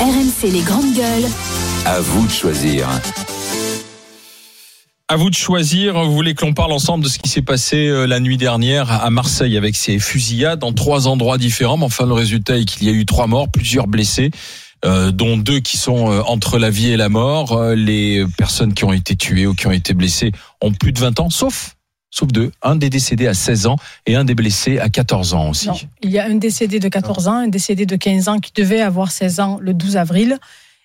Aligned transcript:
RMC 0.00 0.52
les 0.52 0.60
grandes 0.60 0.94
gueules. 0.94 1.28
À 1.84 2.00
vous 2.00 2.26
de 2.26 2.30
choisir. 2.30 2.88
À 5.08 5.16
vous 5.16 5.30
de 5.30 5.34
choisir. 5.34 6.04
Vous 6.04 6.12
voulez 6.12 6.34
que 6.34 6.44
l'on 6.44 6.54
parle 6.54 6.72
ensemble 6.72 7.04
de 7.04 7.08
ce 7.08 7.18
qui 7.18 7.28
s'est 7.28 7.42
passé 7.42 7.88
euh, 7.88 8.06
la 8.06 8.20
nuit 8.20 8.36
dernière 8.36 8.90
à 8.90 9.10
Marseille 9.10 9.56
avec 9.56 9.74
ces 9.74 9.98
fusillades 9.98 10.60
dans 10.60 10.72
trois 10.72 11.08
endroits 11.08 11.38
différents. 11.38 11.76
Mais 11.76 11.84
enfin, 11.84 12.06
le 12.06 12.12
résultat 12.12 12.58
est 12.58 12.64
qu'il 12.64 12.86
y 12.86 12.90
a 12.90 12.92
eu 12.92 13.06
trois 13.06 13.26
morts, 13.26 13.48
plusieurs 13.50 13.88
blessés. 13.88 14.30
Euh, 14.84 15.10
dont 15.10 15.36
deux 15.36 15.58
qui 15.58 15.76
sont 15.76 16.08
euh, 16.12 16.22
entre 16.22 16.56
la 16.56 16.70
vie 16.70 16.90
et 16.90 16.96
la 16.96 17.08
mort. 17.08 17.52
Euh, 17.52 17.74
les 17.74 18.24
personnes 18.36 18.74
qui 18.74 18.84
ont 18.84 18.92
été 18.92 19.16
tuées 19.16 19.44
ou 19.44 19.54
qui 19.54 19.66
ont 19.66 19.72
été 19.72 19.92
blessées 19.92 20.30
ont 20.60 20.72
plus 20.72 20.92
de 20.92 21.00
20 21.00 21.18
ans, 21.18 21.30
sauf 21.30 21.74
sauf 22.10 22.28
deux. 22.32 22.50
Un 22.62 22.76
des 22.76 22.90
décédés 22.90 23.26
à 23.26 23.34
16 23.34 23.66
ans 23.66 23.76
et 24.06 24.16
un 24.16 24.24
des 24.24 24.34
blessés 24.34 24.78
à 24.78 24.88
14 24.88 25.34
ans 25.34 25.50
aussi. 25.50 25.68
Non, 25.68 25.74
il 26.02 26.10
y 26.10 26.18
a 26.18 26.26
un 26.26 26.34
décédé 26.34 26.78
de 26.80 26.88
14 26.88 27.28
ans, 27.28 27.34
un 27.34 27.48
décédé 27.48 27.86
de 27.86 27.96
15 27.96 28.28
ans 28.28 28.38
qui 28.38 28.52
devait 28.54 28.80
avoir 28.80 29.10
16 29.10 29.40
ans 29.40 29.58
le 29.60 29.74
12 29.74 29.96
avril 29.96 30.38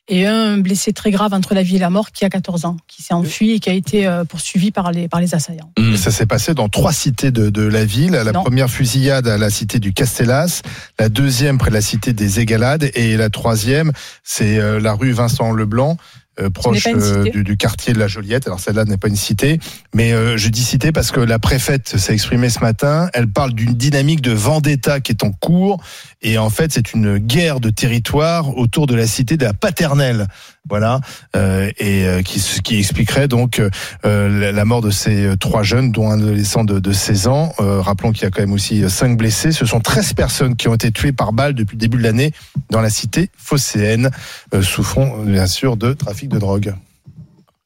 et 0.09 0.27
un 0.27 0.57
blessé 0.57 0.91
très 0.91 1.11
grave 1.11 1.33
entre 1.33 1.53
la 1.53 1.63
vie 1.63 1.77
et 1.77 1.79
la 1.79 1.89
mort 1.89 2.11
qui 2.11 2.25
a 2.25 2.29
14 2.29 2.65
ans, 2.65 2.75
qui 2.89 3.01
s'est 3.01 3.13
enfui 3.13 3.51
et 3.51 3.59
qui 3.61 3.69
a 3.69 3.73
été 3.73 4.05
euh, 4.05 4.25
poursuivi 4.25 4.69
par 4.69 4.91
les, 4.91 5.07
par 5.07 5.21
les 5.21 5.33
assaillants. 5.33 5.71
Mmh. 5.79 5.95
Ça 5.95 6.11
s'est 6.11 6.25
passé 6.25 6.53
dans 6.53 6.67
trois 6.67 6.91
cités 6.91 7.31
de, 7.31 7.49
de 7.49 7.61
la 7.61 7.85
ville. 7.85 8.11
La 8.11 8.33
Non. 8.33 8.43
première 8.43 8.69
fusillade 8.69 9.29
à 9.29 9.37
la 9.37 9.49
cité 9.49 9.79
du 9.79 9.93
Castellas, 9.93 10.61
la 10.99 11.07
deuxième 11.07 11.57
près 11.57 11.69
de 11.69 11.75
la 11.75 11.81
cité 11.81 12.11
des 12.11 12.41
Égalades 12.41 12.91
et 12.95 13.15
la 13.15 13.29
troisième, 13.29 13.93
c'est 14.25 14.57
euh, 14.59 14.77
la 14.81 14.91
rue 14.91 15.13
Vincent 15.13 15.53
Leblanc. 15.53 15.95
Euh, 16.39 16.49
proche 16.49 16.87
euh, 16.87 17.29
du, 17.29 17.43
du 17.43 17.57
quartier 17.57 17.93
de 17.93 17.99
la 17.99 18.07
Joliette. 18.07 18.47
Alors 18.47 18.59
celle-là 18.59 18.85
n'est 18.85 18.97
pas 18.97 19.07
une 19.07 19.15
cité, 19.15 19.59
mais 19.93 20.13
euh, 20.13 20.35
je 20.35 20.49
dis 20.49 20.63
cité 20.63 20.91
parce 20.91 21.11
que 21.11 21.19
la 21.19 21.37
préfète 21.37 21.97
s'est 21.97 22.13
exprimée 22.13 22.49
ce 22.49 22.59
matin. 22.59 23.07
Elle 23.13 23.27
parle 23.27 23.53
d'une 23.53 23.73
dynamique 23.73 24.21
de 24.21 24.31
vendetta 24.31 24.99
qui 24.99 25.11
est 25.11 25.23
en 25.23 25.31
cours, 25.31 25.83
et 26.23 26.39
en 26.39 26.49
fait 26.49 26.71
c'est 26.73 26.93
une 26.93 27.19
guerre 27.19 27.59
de 27.59 27.69
territoire 27.69 28.57
autour 28.57 28.87
de 28.87 28.95
la 28.95 29.05
cité 29.05 29.37
de 29.37 29.45
la 29.45 29.53
Paternelle. 29.53 30.27
Voilà, 30.69 31.01
euh, 31.35 31.69
et 31.77 32.07
euh, 32.07 32.21
qui, 32.21 32.39
qui 32.63 32.79
expliquerait 32.79 33.27
donc 33.27 33.59
euh, 34.05 34.51
la- 34.53 34.63
mort 34.63 34.81
de 34.81 34.91
ces 34.91 35.25
euh, 35.25 35.35
trois 35.35 35.61
jeunes, 35.61 35.91
dont 35.91 36.09
un 36.09 36.17
adolescent 36.21 36.63
de, 36.63 36.79
de 36.79 36.91
16 36.93 37.27
ans. 37.27 37.53
Euh, 37.59 37.81
rappelons 37.81 38.13
qu'il 38.13 38.23
y 38.23 38.25
a 38.27 38.29
quand 38.31 38.39
même 38.41 38.53
aussi 38.53 38.81
euh, 38.81 38.87
cinq 38.87 39.17
blessés. 39.17 39.51
Ce 39.51 39.65
sont 39.65 39.81
13 39.81 40.13
personnes 40.13 40.55
qui 40.55 40.69
ont 40.69 40.75
été 40.75 40.89
tuées 40.91 41.11
par 41.11 41.33
balle 41.33 41.53
depuis 41.53 41.75
le 41.75 41.79
début 41.81 41.97
de 41.97 42.03
l'année 42.03 42.31
dans 42.69 42.79
la 42.79 42.89
cité 42.89 43.29
phocéenne, 43.37 44.09
euh, 44.53 44.61
souffrant 44.61 45.17
bien 45.17 45.47
sûr 45.47 45.75
de 45.75 45.91
trafic 45.91 46.29
de 46.29 46.39
drogue. 46.39 46.73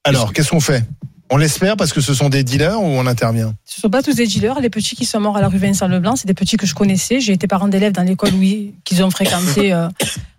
Alors, 0.04 0.34
qu'est-ce 0.34 0.50
qu'on 0.50 0.59
fait? 0.59 0.84
On 1.30 1.36
l'espère 1.38 1.75
parce 1.75 1.92
que 1.92 2.00
ce 2.00 2.14
sont 2.14 2.30
des 2.30 2.44
dealers 2.44 2.80
ou 2.81 2.86
on 2.86 3.06
intervient? 3.06 3.53
Ce 3.66 3.80
ne 3.80 3.81
sont 3.81 3.89
pas 3.89 4.02
tous 4.02 4.16
des 4.16 4.28
dealers. 4.28 4.61
Les 4.61 4.70
petits 4.70 4.95
qui 4.95 5.03
sont 5.06 5.20
morts 5.20 5.36
à 5.36 5.42
la 5.42 5.50
rue 5.50 5.58
Vincent 5.58 5.88
Leblanc, 5.88 6.16
c'est 6.16 6.28
des 6.28 6.33
petits 6.33 6.56
que 6.56 6.66
je 6.66 6.73
connaissais. 6.73 7.20
J'ai 7.20 7.33
été 7.33 7.47
parent 7.47 7.67
d'élèves 7.67 7.92
dans 7.92 8.03
l'école 8.03 8.33
où 8.33 8.42
ils- 8.42 8.73
qu'ils 8.86 9.03
ont 9.03 9.09
fréquenté 9.09 9.73
euh, 9.73 9.89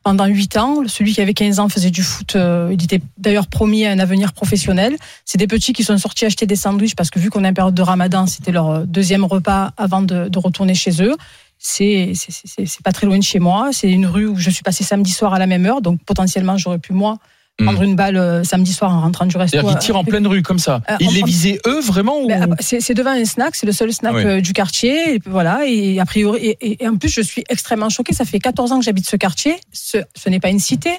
pendant 0.03 0.25
8 0.25 0.57
ans. 0.57 0.83
Celui 0.87 1.13
qui 1.13 1.21
avait 1.21 1.35
15 1.35 1.59
ans 1.59 1.69
faisait 1.69 1.91
du 1.91 2.03
foot. 2.03 2.37
euh, 2.37 2.71
il 2.73 2.83
était 2.83 3.03
d'ailleurs 3.19 3.49
promis 3.49 3.85
à 3.85 3.91
un 3.91 3.99
avenir 3.99 4.33
professionnel. 4.33 4.97
C'est 5.27 5.37
des 5.37 5.47
petits 5.47 5.75
qui 5.75 5.85
sont 5.85 5.99
sortis 5.99 6.25
acheter 6.25 6.47
des 6.47 6.57
sandwichs 6.57 6.95
parce 6.95 7.11
que 7.11 7.19
vu 7.19 7.29
qu'on 7.29 7.45
est 7.45 7.49
en 7.49 7.55
période 7.55 7.75
de 7.75 7.83
ramadan, 7.83 8.27
c'était 8.27 8.53
leur 8.53 8.71
euh, 8.71 8.85
deuxième 8.87 9.25
repas 9.25 9.73
avant 9.77 10.01
de, 10.01 10.29
de 10.31 10.39
retourner 10.39 10.75
chez 10.75 11.03
eux. 11.03 11.17
C'est 11.59 12.13
pas 12.83 12.93
très 12.93 13.07
loin 13.07 13.19
de 13.19 13.23
chez 13.23 13.41
moi. 13.41 13.71
C'est 13.73 13.91
une 13.91 14.07
rue 14.07 14.27
où 14.27 14.37
je 14.37 14.49
suis 14.49 14.63
passée 14.63 14.85
samedi 14.85 15.11
soir 15.13 15.35
à 15.35 15.39
la 15.39 15.47
même 15.47 15.67
heure. 15.67 15.83
Donc 15.83 16.01
potentiellement, 16.07 16.57
j'aurais 16.57 16.79
pu, 16.79 16.93
moi, 16.95 17.19
prendre 17.59 17.83
une 17.83 17.97
balle 17.97 18.17
euh, 18.17 18.45
samedi 18.45 18.73
soir 18.73 18.95
en 18.95 19.01
rentrant 19.01 19.27
du 19.27 19.37
resto. 19.37 19.57
C'est-à-dire 19.57 19.71
qu'ils 19.79 19.85
tirent 19.85 19.97
en 19.97 20.05
pleine 20.05 20.27
rue 20.27 20.43
comme 20.43 20.59
ça. 20.59 20.81
Euh, 20.91 20.97
Ils 21.01 21.13
les 21.13 21.23
en- 21.23 21.27
visaient 21.27 21.61
eux 21.67 21.81
vraiment 21.81 22.19
ou... 22.23 22.29
ah, 22.31 22.47
C'est 22.61 22.81
c'est 22.81 22.95
devant 22.95 23.11
un 23.11 23.25
snack, 23.25 23.57
c'est 23.57 23.67
le 23.67 23.73
seul 23.73 23.93
snack 23.93 24.15
oui. 24.15 24.25
euh, 24.25 24.41
du 24.41 24.53
quartier. 24.53 25.15
Et 25.17 25.21
voilà, 25.27 25.61
et 25.67 25.99
a 25.99 26.07
priori, 26.07 26.39
et, 26.47 26.57
et- 26.61 26.85
et 26.85 26.89
en 26.89 26.97
plus, 26.97 27.09
je 27.09 27.21
suis 27.21 27.43
extrêmement 27.49 27.89
choquée. 27.89 28.15
Ça 28.15 28.25
fait 28.25 28.39
14 28.39 28.73
ans 28.73 28.79
que 28.79 28.85
j'habite 28.85 29.09
ce 29.09 29.17
quartier. 29.17 29.57
Ce, 29.73 29.99
ce 30.17 30.29
n'est 30.29 30.41
pas 30.41 30.51
une 30.51 30.61
cité. 30.61 30.91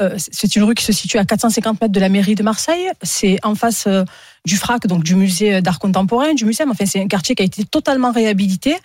Euh, 0.00 0.14
c'est 0.18 0.54
une 0.56 0.64
rue 0.64 0.74
qui 0.74 0.84
se 0.84 0.92
situe 0.92 1.18
à 1.18 1.24
450 1.24 1.80
mètres 1.80 1.92
de 1.92 2.00
la 2.00 2.08
mairie 2.08 2.34
de 2.34 2.42
Marseille. 2.42 2.88
C'est 3.02 3.38
en 3.42 3.54
face 3.54 3.84
euh, 3.86 4.04
du 4.44 4.56
FRAC, 4.56 4.86
donc 4.86 5.04
du 5.04 5.14
musée 5.14 5.62
d'art 5.62 5.78
contemporain, 5.78 6.34
du 6.34 6.44
musée. 6.44 6.64
Enfin, 6.68 6.84
c'est 6.86 7.00
un 7.00 7.08
quartier 7.08 7.34
qui 7.34 7.42
a 7.42 7.46
été 7.46 7.64
totalement 7.64 8.12
réhabilité. 8.12 8.76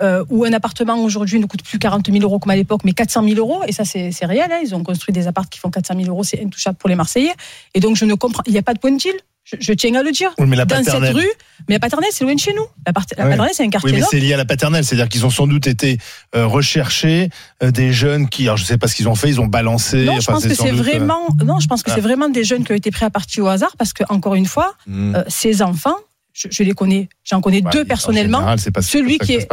Euh, 0.00 0.24
où 0.30 0.44
un 0.44 0.52
appartement 0.54 0.96
aujourd'hui 1.04 1.38
ne 1.38 1.44
coûte 1.44 1.62
plus 1.62 1.78
40 1.78 2.10
000 2.10 2.22
euros 2.22 2.38
comme 2.38 2.50
à 2.50 2.56
l'époque, 2.56 2.80
mais 2.84 2.92
400 2.94 3.24
000 3.28 3.36
euros. 3.36 3.62
Et 3.68 3.72
ça, 3.72 3.84
c'est 3.84 4.10
réel. 4.24 4.50
hein. 4.50 4.60
Ils 4.64 4.74
ont 4.74 4.82
construit 4.82 5.12
des 5.12 5.26
apparts 5.26 5.50
qui 5.50 5.58
font 5.58 5.70
400 5.70 5.94
000 5.98 6.08
euros. 6.08 6.24
C'est 6.24 6.42
intouchable 6.42 6.78
pour 6.78 6.88
les 6.88 6.94
Marseillais. 6.94 7.34
Et 7.74 7.80
donc, 7.80 7.96
je 7.96 8.06
ne 8.06 8.14
comprends. 8.14 8.42
Il 8.46 8.52
n'y 8.52 8.58
a 8.58 8.62
pas 8.62 8.72
de 8.72 8.78
point 8.78 8.90
de 8.90 8.96
deal. 8.96 9.12
Je, 9.44 9.56
je 9.60 9.72
tiens 9.74 9.94
à 9.96 10.02
le 10.02 10.10
dire 10.12 10.32
Oui, 10.38 10.46
mais 10.48 10.56
la 10.56 10.64
dans 10.64 10.82
cette 10.82 10.94
rue. 11.14 11.26
Mais 11.68 11.74
la 11.74 11.78
paternelle, 11.80 12.08
c'est 12.12 12.24
loin 12.24 12.34
de 12.34 12.38
chez 12.40 12.54
nous. 12.54 12.64
La, 12.86 12.92
paternelle, 12.94 13.50
c'est 13.52 13.64
un 13.64 13.68
quartier 13.70 13.90
Oui, 13.90 13.98
mais 13.98 14.04
c'est 14.08 14.18
lié 14.20 14.32
à 14.32 14.36
la 14.38 14.44
paternelle, 14.46 14.84
c'est-à-dire 14.84 15.08
qu'ils 15.10 15.26
ont 15.26 15.30
sans 15.30 15.46
doute 15.46 15.66
été 15.66 15.98
euh, 16.36 16.46
recherchés 16.46 17.28
euh, 17.62 17.70
des 17.72 17.92
jeunes 17.92 18.28
qui, 18.28 18.44
alors 18.44 18.56
je 18.56 18.64
sais 18.64 18.78
pas 18.78 18.86
ce 18.88 18.94
qu'ils 18.94 19.08
ont 19.08 19.14
fait, 19.16 19.28
ils 19.28 19.40
ont 19.40 19.46
balancé. 19.46 20.04
Non, 20.04 20.20
je 20.20 20.26
pense 20.26 20.44
que 20.46 20.54
c'est 20.54 20.70
doute, 20.70 20.78
euh, 20.78 20.82
vraiment, 20.82 21.26
non, 21.44 21.58
je 21.60 21.66
pense 21.66 21.82
que 21.82 21.90
Ah. 21.90 21.96
c'est 21.96 22.00
vraiment 22.00 22.28
des 22.28 22.44
jeunes 22.44 22.64
qui 22.64 22.72
ont 22.72 22.76
été 22.76 22.90
pris 22.92 23.04
à 23.04 23.10
partie 23.10 23.40
au 23.40 23.48
hasard 23.48 23.76
parce 23.76 23.92
que 23.92 24.04
encore 24.08 24.36
une 24.36 24.46
fois, 24.46 24.74
Hmm. 24.86 25.16
euh, 25.16 25.24
ces 25.28 25.60
enfants, 25.60 25.96
je, 26.32 26.46
je 26.50 26.62
les 26.62 26.72
connais, 26.72 27.08
j'en 27.24 27.40
connais 27.40 27.60
bah, 27.62 27.70
deux 27.72 27.82
en 27.82 27.84
personnellement. 27.84 28.38
général, 28.38 28.58
pas 28.72 28.80
Celui 28.82 29.18
qui 29.18 29.34
est-. 29.34 29.48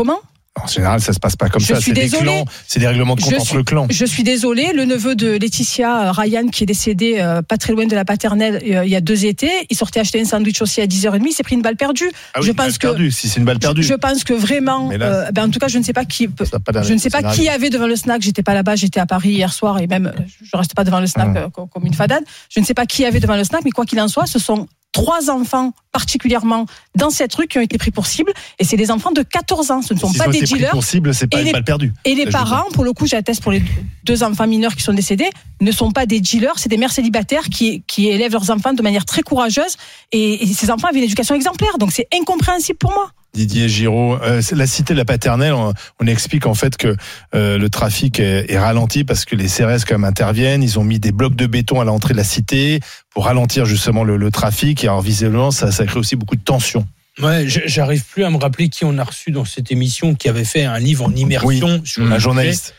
Comment 0.00 0.20
En 0.62 0.66
général, 0.66 0.98
ça 1.02 1.12
se 1.12 1.18
passe 1.18 1.36
pas 1.36 1.50
comme 1.50 1.60
Je 1.60 1.66
ça. 1.74 1.74
suis 1.80 1.92
C'est 1.94 2.08
des 2.08 2.08
clans, 2.08 2.46
c'est 2.66 2.80
des 2.80 2.86
règlements 2.86 3.16
de 3.16 3.20
compte 3.20 3.32
Je 3.32 3.36
entre 3.36 3.44
suis- 3.44 3.64
clans. 3.64 3.86
Je 3.90 4.04
suis 4.06 4.22
désolée, 4.22 4.72
le 4.74 4.86
neveu 4.86 5.14
de 5.14 5.32
Laetitia 5.36 6.08
euh, 6.08 6.12
Ryan 6.12 6.46
qui 6.48 6.62
est 6.64 6.66
décédé 6.66 7.18
euh, 7.18 7.42
pas 7.42 7.58
très 7.58 7.74
loin 7.74 7.84
de 7.86 7.94
la 7.94 8.06
paternelle 8.06 8.62
euh, 8.64 8.82
il 8.86 8.90
y 8.90 8.96
a 8.96 9.02
deux 9.02 9.26
étés, 9.26 9.50
il 9.68 9.76
sortait 9.76 10.00
acheter 10.00 10.18
un 10.18 10.24
sandwich 10.24 10.62
aussi 10.62 10.80
à 10.80 10.86
10h30, 10.86 11.20
il 11.26 11.32
s'est 11.32 11.42
pris 11.42 11.54
une 11.54 11.60
balle 11.60 11.76
perdue. 11.76 12.10
Ah 12.32 12.38
oui, 12.40 12.46
je 12.46 12.50
une 12.52 12.56
balle 12.56 12.66
pense 12.68 12.78
que- 12.78 12.86
perdue, 12.86 13.10
si 13.10 13.28
c'est 13.28 13.38
une 13.40 13.44
balle 13.44 13.58
perdue. 13.58 13.82
Je 13.82 13.92
pense 13.92 14.24
que 14.24 14.32
vraiment, 14.32 14.90
là, 14.90 15.06
euh, 15.28 15.30
ben 15.32 15.44
en 15.44 15.50
tout 15.50 15.58
cas, 15.58 15.68
je 15.68 15.76
ne 15.76 15.82
sais 15.84 15.92
pas 15.92 16.06
qui 16.06 16.28
pas 16.28 16.44
Je 16.82 16.94
ne 16.94 16.98
sais 16.98 17.10
pas 17.10 17.22
qui 17.34 17.46
avait 17.50 17.68
devant 17.68 17.86
le 17.86 17.96
snack. 17.96 18.22
J'étais 18.22 18.42
pas 18.42 18.54
là-bas. 18.54 18.74
J'étais 18.76 19.00
à 19.00 19.06
Paris 19.06 19.32
hier 19.32 19.52
soir 19.52 19.80
et 19.80 19.86
même 19.86 20.12
je 20.42 20.56
reste 20.56 20.74
pas 20.74 20.84
devant 20.84 21.00
le 21.00 21.06
snack 21.06 21.28
Hum. 21.36 21.50
co- 21.50 21.66
comme 21.66 21.84
une 21.84 21.92
fadade. 21.94 22.24
Je 22.48 22.58
ne 22.60 22.64
sais 22.64 22.74
pas 22.74 22.86
qui 22.86 23.04
avait 23.04 23.20
devant 23.20 23.36
le 23.36 23.44
snack, 23.44 23.60
mais 23.66 23.70
quoi 23.70 23.84
qu'il 23.84 24.00
en 24.00 24.08
soit, 24.08 24.26
ce 24.26 24.38
sont 24.38 24.66
trois 24.92 25.30
enfants 25.30 25.72
particulièrement 25.92 26.66
dans 26.96 27.10
cette 27.10 27.34
rue 27.34 27.46
qui 27.46 27.58
ont 27.58 27.62
été 27.62 27.78
pris 27.78 27.90
pour 27.90 28.06
cible 28.06 28.32
et 28.58 28.64
c'est 28.64 28.76
des 28.76 28.90
enfants 28.90 29.12
de 29.12 29.22
14 29.22 29.70
ans. 29.70 29.82
Ce 29.82 29.94
ne 29.94 29.98
sont 29.98 30.12
pas 30.12 30.26
des 30.28 30.40
dealers. 30.42 30.70
pour 30.70 30.84
cible, 30.84 31.14
c'est 31.14 31.26
pas 31.26 31.40
Et 31.40 31.44
les- 31.44 31.52
balle 31.52 31.64
perdue. 31.64 31.92
Et 32.04 32.14
les 32.14 32.26
parents, 32.26 32.64
pour 32.72 32.84
le 32.84 32.92
coup, 32.92 33.06
j'atteste 33.06 33.42
pour 33.42 33.52
les 33.52 33.62
deux 34.04 34.22
enfants 34.22 34.46
mineurs 34.46 34.74
qui 34.74 34.82
sont 34.82 34.92
décédés, 34.92 35.30
ne 35.60 35.72
sont 35.72 35.90
pas 35.92 36.06
des 36.06 36.20
dealers, 36.20 36.58
c'est 36.58 36.68
des 36.68 36.76
mères 36.76 36.92
célibataires 36.92 37.44
qui, 37.50 37.82
qui 37.86 38.08
élèvent 38.08 38.32
leurs 38.32 38.50
enfants 38.50 38.72
de 38.72 38.82
manière 38.82 39.04
très 39.04 39.22
courageuse. 39.22 39.76
Et, 40.12 40.42
et 40.44 40.46
ces 40.54 40.70
enfants 40.70 40.88
avaient 40.88 40.98
une 40.98 41.04
éducation 41.04 41.34
exemplaire. 41.34 41.78
Donc 41.78 41.92
c'est 41.92 42.06
incompréhensible 42.14 42.78
pour 42.78 42.92
moi. 42.92 43.10
Didier 43.32 43.68
Giraud, 43.68 44.18
euh, 44.22 44.42
la 44.52 44.66
cité 44.66 44.92
de 44.92 44.98
la 44.98 45.04
paternelle, 45.04 45.52
on, 45.52 45.72
on 46.00 46.06
explique 46.06 46.46
en 46.46 46.54
fait 46.54 46.76
que 46.76 46.96
euh, 47.34 47.58
le 47.58 47.70
trafic 47.70 48.18
est, 48.18 48.50
est 48.50 48.58
ralenti 48.58 49.04
parce 49.04 49.24
que 49.24 49.36
les 49.36 49.46
CRS 49.46 49.84
quand 49.86 49.94
même 49.94 50.04
interviennent. 50.04 50.62
Ils 50.62 50.78
ont 50.78 50.84
mis 50.84 50.98
des 50.98 51.12
blocs 51.12 51.36
de 51.36 51.46
béton 51.46 51.80
à 51.80 51.84
l'entrée 51.84 52.12
de 52.12 52.18
la 52.18 52.24
cité 52.24 52.80
pour 53.10 53.26
ralentir 53.26 53.66
justement 53.66 54.02
le, 54.02 54.16
le 54.16 54.30
trafic. 54.30 54.82
Et 54.82 54.88
alors 54.88 55.02
visiblement, 55.02 55.52
ça, 55.52 55.70
ça 55.70 55.86
crée 55.86 56.00
aussi 56.00 56.16
beaucoup 56.16 56.36
de 56.36 56.42
tension. 56.42 56.86
Ouais, 57.20 57.44
j'arrive 57.46 58.04
plus 58.04 58.24
à 58.24 58.30
me 58.30 58.36
rappeler 58.36 58.68
qui 58.68 58.84
on 58.84 58.96
a 58.98 59.04
reçu 59.04 59.30
dans 59.30 59.44
cette 59.44 59.70
émission 59.70 60.14
qui 60.14 60.28
avait 60.28 60.44
fait 60.44 60.64
un 60.64 60.78
livre 60.78 61.04
en 61.04 61.14
immersion 61.14 61.82
sur 61.84 62.10
Un 62.10 62.18
journaliste. 62.18 62.74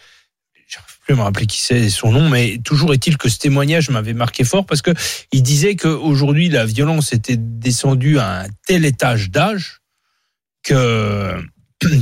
J'arrive 0.67 0.97
plus 1.05 1.13
à 1.13 1.17
me 1.17 1.21
rappeler 1.21 1.45
qui 1.45 1.61
c'est 1.61 1.89
son 1.89 2.11
nom, 2.11 2.29
mais 2.29 2.57
toujours 2.63 2.93
est-il 2.93 3.17
que 3.17 3.29
ce 3.29 3.37
témoignage 3.37 3.89
m'avait 3.89 4.13
marqué 4.13 4.43
fort 4.43 4.65
parce 4.65 4.81
que 4.81 4.91
il 5.31 5.43
disait 5.43 5.75
qu'aujourd'hui 5.75 6.49
la 6.49 6.65
violence 6.65 7.13
était 7.13 7.37
descendue 7.37 8.19
à 8.19 8.41
un 8.41 8.45
tel 8.65 8.85
étage 8.85 9.29
d'âge 9.29 9.80
que 10.63 11.35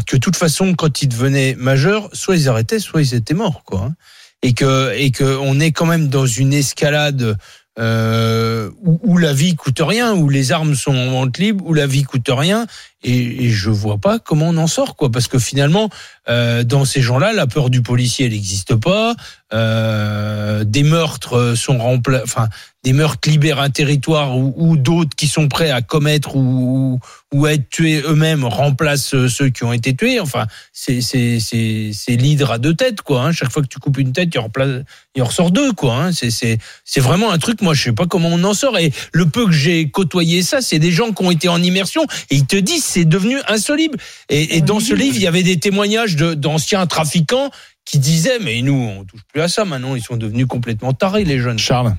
que 0.08 0.18
toute 0.18 0.36
façon 0.36 0.74
quand 0.74 1.02
ils 1.02 1.08
devenaient 1.08 1.56
majeurs, 1.58 2.10
soit 2.14 2.36
ils 2.36 2.50
arrêtaient, 2.50 2.80
soit 2.80 3.02
ils 3.02 3.14
étaient 3.14 3.34
morts, 3.34 3.64
quoi. 3.66 3.86
hein. 3.86 3.96
Et 4.42 4.54
que 4.54 4.94
et 4.96 5.12
que 5.12 5.38
on 5.38 5.60
est 5.60 5.72
quand 5.72 5.86
même 5.86 6.08
dans 6.08 6.26
une 6.26 6.54
escalade 6.54 7.38
euh, 7.78 8.70
où, 8.84 9.00
où 9.04 9.18
la 9.18 9.34
vie 9.34 9.56
coûte 9.56 9.80
rien, 9.82 10.14
où 10.14 10.28
les 10.30 10.52
armes 10.52 10.76
sont 10.76 10.96
en 10.96 11.12
vente 11.12 11.38
libre, 11.38 11.66
où 11.66 11.74
la 11.74 11.88
vie 11.88 12.04
coûte 12.04 12.30
rien, 12.30 12.68
et, 13.04 13.46
et 13.46 13.50
je 13.50 13.70
vois 13.70 13.98
pas 13.98 14.20
comment 14.20 14.50
on 14.50 14.58
en 14.58 14.68
sort, 14.68 14.96
quoi. 14.96 15.12
Parce 15.12 15.28
que 15.28 15.40
finalement, 15.40 15.90
euh, 16.28 16.64
dans 16.64 16.86
ces 16.86 17.02
gens-là, 17.02 17.34
la 17.34 17.48
peur 17.48 17.70
du 17.70 17.82
policier 17.82 18.26
elle 18.26 18.34
n'existe 18.34 18.76
pas. 18.76 19.16
Euh, 19.52 20.64
des 20.64 20.84
meurtres 20.84 21.56
sont 21.56 21.78
rempla... 21.80 22.22
enfin 22.24 22.50
des 22.84 22.94
meurtres 22.94 23.30
libèrent 23.30 23.60
un 23.60 23.72
territoire 23.72 24.38
ou, 24.38 24.54
ou 24.56 24.78
d'autres 24.78 25.14
qui 25.18 25.28
sont 25.28 25.50
prêts 25.50 25.70
à 25.70 25.82
commettre 25.82 26.38
ou, 26.38 27.00
ou 27.34 27.46
à 27.46 27.54
être 27.54 27.68
tués 27.70 28.02
eux-mêmes 28.06 28.46
remplacent 28.46 29.16
euh, 29.16 29.28
ceux 29.28 29.50
qui 29.50 29.66
ont 29.66 29.74
été 29.74 29.94
tués. 29.94 30.20
Enfin, 30.22 30.46
c'est 30.72 31.02
c'est 31.02 31.40
c'est 31.42 31.92
c'est 31.94 32.16
l'hydre 32.16 32.52
à 32.52 32.58
deux 32.58 32.76
têtes 32.76 33.02
quoi. 33.02 33.24
Hein. 33.24 33.32
Chaque 33.34 33.52
fois 33.52 33.64
que 33.64 33.68
tu 33.68 33.80
coupes 33.80 33.98
une 33.98 34.14
tête, 34.14 34.30
il 34.34 34.40
en, 34.40 34.44
remplace- 34.44 34.84
il 35.16 35.24
ressort 35.24 35.52
deux 35.52 35.74
quoi. 35.74 35.96
Hein. 35.96 36.12
C'est 36.14 36.30
c'est 36.30 36.60
c'est 36.86 37.02
vraiment 37.02 37.32
un 37.32 37.38
truc. 37.40 37.62
Moi, 37.62 37.74
je 37.74 37.84
sais 37.84 37.92
pas 37.92 38.06
comment 38.06 38.30
on 38.30 38.44
en 38.46 38.54
sort. 38.54 38.78
Et 38.78 38.94
le 39.12 39.26
peu 39.26 39.46
que 39.48 39.52
j'ai 39.52 39.90
côtoyé 39.90 40.42
ça, 40.42 40.62
c'est 40.62 40.80
des 40.80 40.92
gens 40.92 41.12
qui 41.12 41.24
ont 41.24 41.32
été 41.32 41.50
en 41.50 41.62
immersion 41.62 42.04
et 42.30 42.36
ils 42.36 42.46
te 42.46 42.56
disent 42.56 42.86
c'est 42.90 43.06
devenu 43.06 43.38
insoluble. 43.48 43.98
Et, 44.30 44.58
et 44.58 44.62
dans 44.62 44.80
ce 44.80 44.94
livre, 44.94 45.16
il 45.16 45.22
y 45.22 45.28
avait 45.28 45.44
des 45.44 45.60
témoignages 45.60 46.16
d'anciens 46.16 46.86
trafiquants 46.88 47.50
qui 47.86 48.00
disaient 48.00 48.40
mais 48.44 48.62
nous 48.62 48.74
on 48.74 49.04
touche 49.06 49.22
plus 49.32 49.42
à 49.42 49.48
ça 49.48 49.66
maintenant. 49.66 49.96
Ils 49.96 50.04
sont 50.04 50.18
devenus 50.18 50.48
complètement 50.48 50.94
tarés 50.94 51.24
les 51.26 51.40
jeunes. 51.40 51.60
Charles. 51.60 51.96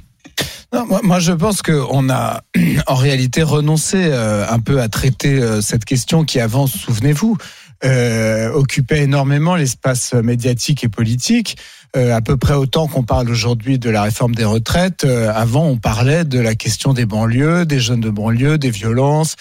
Non, 0.73 0.87
moi, 0.87 1.01
moi, 1.03 1.19
je 1.19 1.33
pense 1.33 1.63
qu'on 1.63 2.11
a 2.11 2.43
en 2.87 2.95
réalité 2.95 3.43
renoncé 3.43 3.97
euh, 3.99 4.47
un 4.49 4.61
peu 4.61 4.81
à 4.81 4.89
traiter 4.89 5.41
euh, 5.41 5.61
cette 5.61 5.85
question 5.85 6.25
qui 6.25 6.39
avance, 6.39 6.73
souvenez-vous. 6.73 7.37
euh, 7.85 8.51
occupait 8.53 9.03
énormément 9.03 9.57
l'espace 9.57 10.13
médiatique 10.15 10.85
et 10.85 10.89
politique. 10.89 11.57
Euh, 11.97 12.15
à 12.15 12.21
peu 12.21 12.37
près 12.37 12.55
autant 12.55 12.87
qu'on 12.87 13.03
parle 13.03 13.29
aujourd'hui 13.31 13.79
de 13.81 13.91
la 13.91 14.03
réforme 14.03 14.35
des 14.35 14.45
retraites. 14.45 15.05
Euh, 15.05 15.33
avant, 15.35 15.67
on 15.67 15.77
parlait 15.77 16.25
de 16.25 16.39
la 16.39 16.55
question 16.55 16.93
des 16.93 17.07
banlieues, 17.07 17.67
des 17.67 17.81
jeunes 17.81 18.01
de 18.01 18.11
banlieue, 18.11 18.59
des 18.59 18.71
violences, 18.71 19.35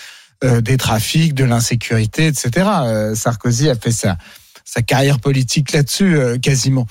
euh, 0.44 0.62
des 0.62 0.78
trafics, 0.78 1.34
de 1.34 1.44
l'insécurité, 1.44 2.28
etc. 2.28 2.52
Euh, 2.84 3.16
Sarkozy 3.16 3.70
a 3.70 3.76
fait 3.76 3.92
ça 3.92 4.18
sa 4.66 4.84
carrière 4.84 5.20
politique 5.20 5.72
là-dessus 5.72 6.16
euh, 6.16 6.38
quasiment. 6.38 6.86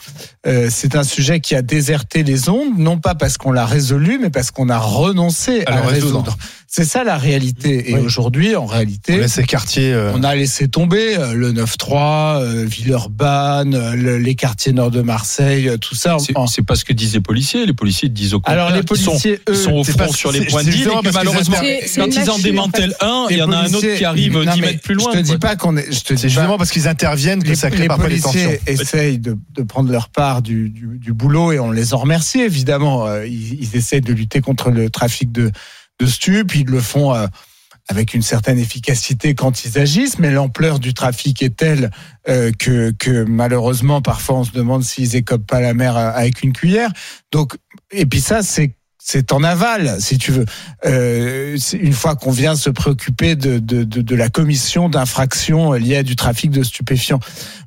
Euh, 0.49 0.69
c'est 0.69 0.97
un 0.97 1.05
sujet 1.05 1.39
qui 1.39 1.55
a 1.55 1.63
déserté 1.63 2.25
les 2.25 2.49
ondes, 2.49 2.77
non 2.77 2.99
pas 2.99 3.15
parce 3.15 3.39
qu'on 3.39 3.53
l'a 3.53 3.67
résolu, 3.67 4.19
mais 4.21 4.31
parce 4.31 4.51
qu'on 4.51 4.69
a 4.69 4.79
renoncé 4.79 5.63
À 5.67 5.75
à, 5.75 5.77
le 5.77 5.83
le 5.83 5.87
résoudre. 5.89 6.19
résoudre. 6.19 6.37
C'est 6.71 6.85
ça 6.85 7.03
la 7.03 7.17
réalité. 7.17 7.91
Et 7.91 7.95
Oui. 7.95 8.01
aujourd'hui, 8.01 8.55
en 8.55 8.65
On 8.65 8.67
réalité, 8.67 9.17
laisse 9.17 9.33
ces 9.33 9.45
quartiers. 9.45 9.91
euh, 9.91 10.13
on 10.15 10.23
a 10.23 10.35
laissé 10.35 10.69
tomber 10.69 11.17
euh, 11.17 11.33
le 11.33 11.51
9-3, 11.53 12.43
euh, 12.43 12.67
Villeurbanne, 12.67 13.75
euh, 13.75 13.95
le- 13.95 14.19
les 14.19 14.35
quartiers 14.35 14.75
nord 14.75 14.91
de 14.91 15.01
Marseille, 15.01 15.67
euh, 15.67 15.79
tout 15.79 15.95
ça. 15.95 16.19
C'est 16.21 16.37
En- 16.37 16.45
pas 16.67 16.75
ce 16.75 16.85
que 16.85 16.93
disent 16.93 17.15
les 17.15 17.21
policiers. 17.23 17.65
Les 17.65 17.73
policiers 17.73 18.11
disent 18.11 18.35
au 18.35 18.41
contraire 18.41 18.67
Alors 18.67 18.71
les 18.71 18.81
sont- 18.81 19.13
policiers, 19.13 19.41
ils 19.49 19.53
eux, 19.53 19.55
sont 19.55 19.73
au 19.73 19.85
front 19.85 20.13
sur 20.13 20.31
les 20.31 20.43
points 20.43 20.63
de 20.63 20.71
deal 20.71 20.89
malheureusement, 21.15 21.57
quand 21.97 22.07
ils 22.15 22.31
en 22.31 22.39
démantèlent 22.39 22.95
un, 23.01 23.27
il 23.31 23.33
y 23.33 23.37
les 23.37 23.43
en 23.45 23.51
a 23.53 23.57
un 23.57 23.73
autre 23.73 23.97
qui 23.97 24.05
arrive 24.05 24.35
Non, 24.35 24.53
10 24.53 24.61
mais 24.61 24.67
mètres 24.67 24.83
plus 24.83 24.95
loin. 24.95 25.11
Je 25.15 25.19
te 25.21 25.23
dis 25.25 25.39
pas 25.39 25.57
qu'on 25.57 25.75
est. 25.79 25.91
Je 25.91 26.01
te 26.01 26.13
dis 26.13 26.21
pas. 26.23 26.29
justement 26.29 26.59
parce 26.59 26.71
qu'ils 26.71 26.87
interviennent 26.87 27.43
que 27.43 27.49
les, 27.49 27.55
ça 27.55 27.71
crée 27.71 27.83
les 27.83 27.89
parfois 27.89 28.09
des 28.11 28.21
tensions. 28.21 28.45
policiers 28.45 28.61
essayent 28.67 29.19
de, 29.19 29.39
de 29.55 29.63
prendre 29.63 29.91
leur 29.91 30.11
part 30.11 30.43
du, 30.43 30.69
du, 30.69 30.87
du 30.99 31.15
boulot 31.15 31.53
et 31.53 31.59
on 31.61 31.71
les 31.71 31.95
en 31.95 31.99
remercie 31.99 32.41
évidemment. 32.41 33.07
Ils, 33.23 33.55
ils 33.63 33.75
essayent 33.77 34.03
de 34.03 34.13
lutter 34.13 34.43
contre 34.43 34.71
le 34.71 34.91
trafic 34.91 35.33
de, 35.33 35.51
de 35.99 36.07
stupes. 36.07 36.55
Ils 36.55 36.67
le 36.67 36.81
font 36.81 37.15
euh, 37.15 37.27
avec 37.89 38.15
une 38.15 38.23
certaine 38.23 38.59
efficacité 38.59 39.35
quand 39.35 39.65
ils 39.65 39.79
agissent, 39.79 40.19
mais 40.19 40.31
l'ampleur 40.31 40.79
du 40.79 40.93
trafic 40.95 41.43
est 41.43 41.57
telle 41.57 41.91
euh, 42.29 42.53
que, 42.59 42.91
que 42.91 43.25
malheureusement 43.25 44.03
parfois 44.03 44.41
on 44.41 44.45
se 44.45 44.53
demande 44.53 44.85
s'ils 44.85 45.17
écopent 45.17 45.47
pas 45.47 45.61
la 45.61 45.75
mer 45.75 45.97
euh, 45.97 46.11
avec 46.15 46.43
une 46.43 46.53
cuillère. 46.53 46.91
Donc 47.33 47.57
et 47.91 48.05
puis 48.05 48.21
ça 48.21 48.43
c'est 48.43 48.75
c'est 49.11 49.33
en 49.33 49.43
aval, 49.43 49.97
si 50.01 50.19
tu 50.19 50.33
veux. 50.33 50.45
Euh, 50.85 51.57
une 51.73 51.95
fois 51.95 52.15
qu'on 52.15 52.31
vient 52.31 52.55
se 52.55 52.69
préoccuper 52.69 53.37
de, 53.37 53.59
de, 53.59 53.83
de, 53.83 54.03
de 54.03 54.15
la 54.15 54.29
commission 54.29 54.91
d'infractions 54.91 55.73
liées 55.73 55.97
à 55.97 56.03
du 56.03 56.15
trafic 56.15 56.51
de 56.51 56.63
stupéfiants. 56.63 57.19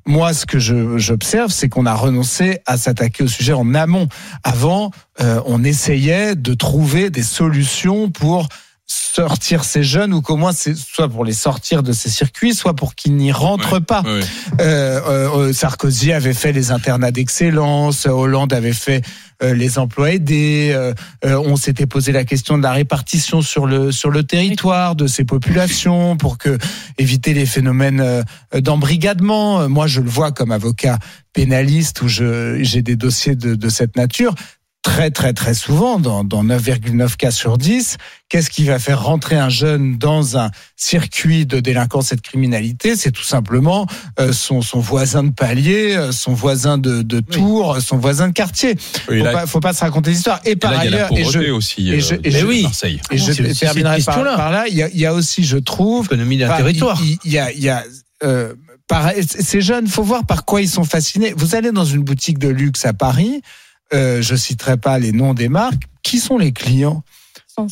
Moi, 0.06 0.36
ce 0.36 0.46
que 0.46 0.60
j'observe, 0.60 1.50
c'est 1.50 1.68
qu'on 1.68 1.88
a 1.88 1.96
renoncé 1.96 2.60
à 2.68 2.78
s'attaquer 2.78 3.24
au 3.24 3.28
sujet 3.28 3.54
en 3.54 3.74
amont. 3.74 4.08
Avant, 4.44 4.92
euh, 5.20 5.42
on 5.48 5.64
essayait 5.64 6.36
de 6.36 6.54
trouver 6.54 7.10
des 7.10 7.24
solutions 7.24 8.12
pour 8.12 8.48
sortir 8.92 9.64
ces 9.64 9.84
jeunes 9.84 10.14
ou 10.14 10.22
qu'au 10.22 10.36
moins 10.36 10.52
c'est 10.52 10.76
soit 10.76 11.08
pour 11.10 11.26
les 11.26 11.34
sortir 11.34 11.84
de 11.84 11.94
ces 11.94 12.10
circuits, 12.10 12.54
soit 12.54 12.76
pour 12.76 12.96
qu'ils 12.96 13.16
n'y 13.16 13.32
rentrent 13.32 13.80
pas. 13.80 14.02
Ouais. 14.02 14.22
Euh, 14.60 15.02
euh, 15.36 15.54
Sarkozy 15.54 16.12
avait 16.12 16.34
fait 16.34 16.52
les 16.52 16.72
internats 16.72 17.12
d'excellence, 17.12 18.06
Hollande 18.06 18.54
avait 18.54 18.74
fait 18.74 19.02
euh, 19.44 19.54
les 19.54 19.80
emplois 19.80 20.12
aidés. 20.12 20.72
euh, 20.74 20.94
euh, 21.26 21.38
on 21.46 21.56
s'était 21.56 21.86
posé 21.86 22.12
la 22.12 22.26
question 22.26 22.58
de 22.58 22.64
la 22.64 22.74
répartition 22.74 23.42
sur 23.42 23.66
le 23.66 23.92
sur 23.92 24.12
le 24.12 24.24
territoire 24.24 24.96
de 24.96 25.08
ces 25.08 25.24
populations 25.26 26.18
pour 26.18 26.38
que 26.38 26.58
éviter 26.98 27.34
les 27.34 27.46
phénomènes 27.46 28.24
d'embrigadement. 28.54 29.68
Moi, 29.70 29.88
je 29.88 30.02
le 30.02 30.10
vois 30.10 30.32
comme 30.32 30.52
avocat 30.52 31.00
pénaliste 31.34 32.02
où 32.02 32.08
je 32.08 32.60
j'ai 32.62 32.82
des 32.82 32.96
dossiers 32.96 33.36
de, 33.36 33.56
de 33.56 33.70
cette 33.70 33.96
nature. 33.96 34.36
Très 34.84 35.12
très 35.12 35.32
très 35.34 35.54
souvent, 35.54 36.00
dans, 36.00 36.24
dans 36.24 36.44
9,9 36.44 37.16
cas 37.16 37.30
sur 37.30 37.60
10, 37.60 37.98
qu'est-ce 38.30 38.50
qui 38.50 38.64
va 38.64 38.80
faire 38.80 39.04
rentrer 39.04 39.36
un 39.38 39.50
jeune 39.50 40.00
dans 40.00 40.40
un 40.40 40.50
circuit 40.76 41.46
de 41.46 41.60
délinquance 41.60 42.12
et 42.12 42.16
de 42.16 42.22
criminalité? 42.22 42.96
C'est 42.96 43.12
tout 43.12 43.24
simplement 43.24 43.86
euh, 44.20 44.34
son, 44.34 44.64
son 44.64 44.80
voisin 44.80 45.24
de 45.24 45.30
palier, 45.30 45.96
euh, 45.96 46.12
son 46.12 46.34
voisin 46.34 46.80
de, 46.80 47.04
de 47.04 47.20
tour, 47.20 47.78
son 47.80 47.98
voisin 47.98 48.28
de 48.30 48.34
quartier. 48.34 48.72
Et 48.72 48.78
Faut 49.06 49.14
là, 49.24 49.32
pas, 49.32 49.46
faut 49.46 49.60
pas 49.60 49.74
se 49.74 49.82
raconter 49.82 50.10
l'histoire. 50.12 50.42
Et 50.46 50.52
et 50.52 50.56
par 50.56 50.72
là, 50.72 50.84
il 50.86 50.90
y 50.92 50.94
a 50.96 50.98
la 50.98 51.06
ailleurs, 51.06 51.18
et 51.20 51.32
je, 51.32 51.52
aussi. 51.52 51.90
et 51.92 52.00
je- 52.00 52.16
euh, 52.16 52.20
et 52.24 52.32
je- 52.32 52.46
oui. 52.48 52.64
Marseille. 52.64 53.00
et 53.12 53.18
je 53.20 53.54
terminerai 53.60 54.02
par, 54.02 54.16
par 54.24 54.50
là. 54.52 54.66
Il 54.68 54.74
y, 54.76 54.82
a, 54.82 54.90
il 54.90 55.00
y 55.00 55.06
a 55.06 55.14
aussi, 55.14 55.44
je 55.44 55.58
trouve, 55.58 56.06
Économie 56.06 56.38
d'un 56.40 56.58
territoire. 56.58 57.00
Il, 57.04 57.20
il 57.24 57.32
y 57.32 57.38
a, 57.38 57.52
il 57.52 57.62
y 57.62 57.70
a 57.70 57.84
euh, 58.24 58.56
par- 58.88 59.12
ces 59.28 59.62
jeunes, 59.62 59.86
faut 59.86 60.04
voir 60.04 60.26
par 60.26 60.44
quoi 60.44 60.60
ils 60.62 60.68
sont 60.70 60.84
fascinés. 60.86 61.34
Vous 61.38 61.54
allez 61.54 61.72
dans 61.72 61.86
une 61.86 62.02
boutique 62.02 62.40
de 62.40 62.48
luxe 62.50 62.84
à 62.86 62.94
Paris, 62.94 63.44
euh, 63.94 64.22
je 64.22 64.36
citerai 64.36 64.78
pas 64.78 65.00
les 65.00 65.12
noms 65.12 65.34
des 65.34 65.50
marques. 65.50 65.84
Qui 66.04 66.20
sont 66.20 66.38
les 66.38 66.52
clients 66.52 67.04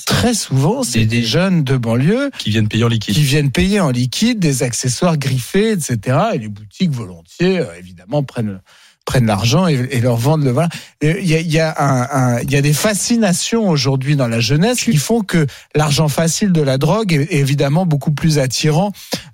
Très 0.06 0.34
souvent, 0.36 0.84
c'est 0.84 1.00
Des- 1.00 1.06
des 1.22 1.24
jeunes 1.24 1.64
de 1.64 1.76
banlieue 1.78 2.30
Qui 2.38 2.52
viennent 2.52 2.68
payer 2.68 2.84
en 2.84 2.90
liquide. 2.90 3.16
qui 3.16 3.22
viennent 3.24 3.50
payer 3.52 3.80
en 3.80 3.90
liquide 3.90 4.38
des 4.38 4.62
accessoires 4.62 5.18
griffés, 5.18 5.72
etc. 5.72 6.18
Et 6.34 6.38
les 6.38 6.48
boutiques 6.50 6.92
volontiers, 6.92 7.60
euh, 7.60 7.66
évidemment, 7.80 8.22
prennent 8.24 8.60
prennent 9.06 9.26
l'argent 9.26 9.68
et, 9.68 9.88
et 9.90 10.02
leur 10.02 10.18
vendent 10.18 10.44
le 10.44 10.52
voilà. 10.52 10.70
Et 11.02 11.18
Il 11.22 11.28
y 11.28 11.34
a, 11.34 11.40
il 11.40 11.52
y 11.52 11.60
a 11.60 11.74
un, 11.80 12.36
un- 12.36 12.40
il 12.42 12.52
y 12.52 12.56
a 12.56 12.62
des 12.62 12.74
fascinations 12.74 13.68
aujourd'hui 13.68 14.16
dans 14.16 14.28
la 14.28 14.40
jeunesse 14.40 14.82
qui 14.84 14.98
font 14.98 15.22
que 15.22 15.48
l'argent 15.74 16.10
facile 16.10 16.52
de 16.52 16.62
la 16.62 16.78
drogue 16.78 17.12
est, 17.14 17.24
est 17.34 17.40
évidemment 17.40 17.88
beaucoup 17.88 18.12
plus 18.12 18.38
attirant 18.38 18.92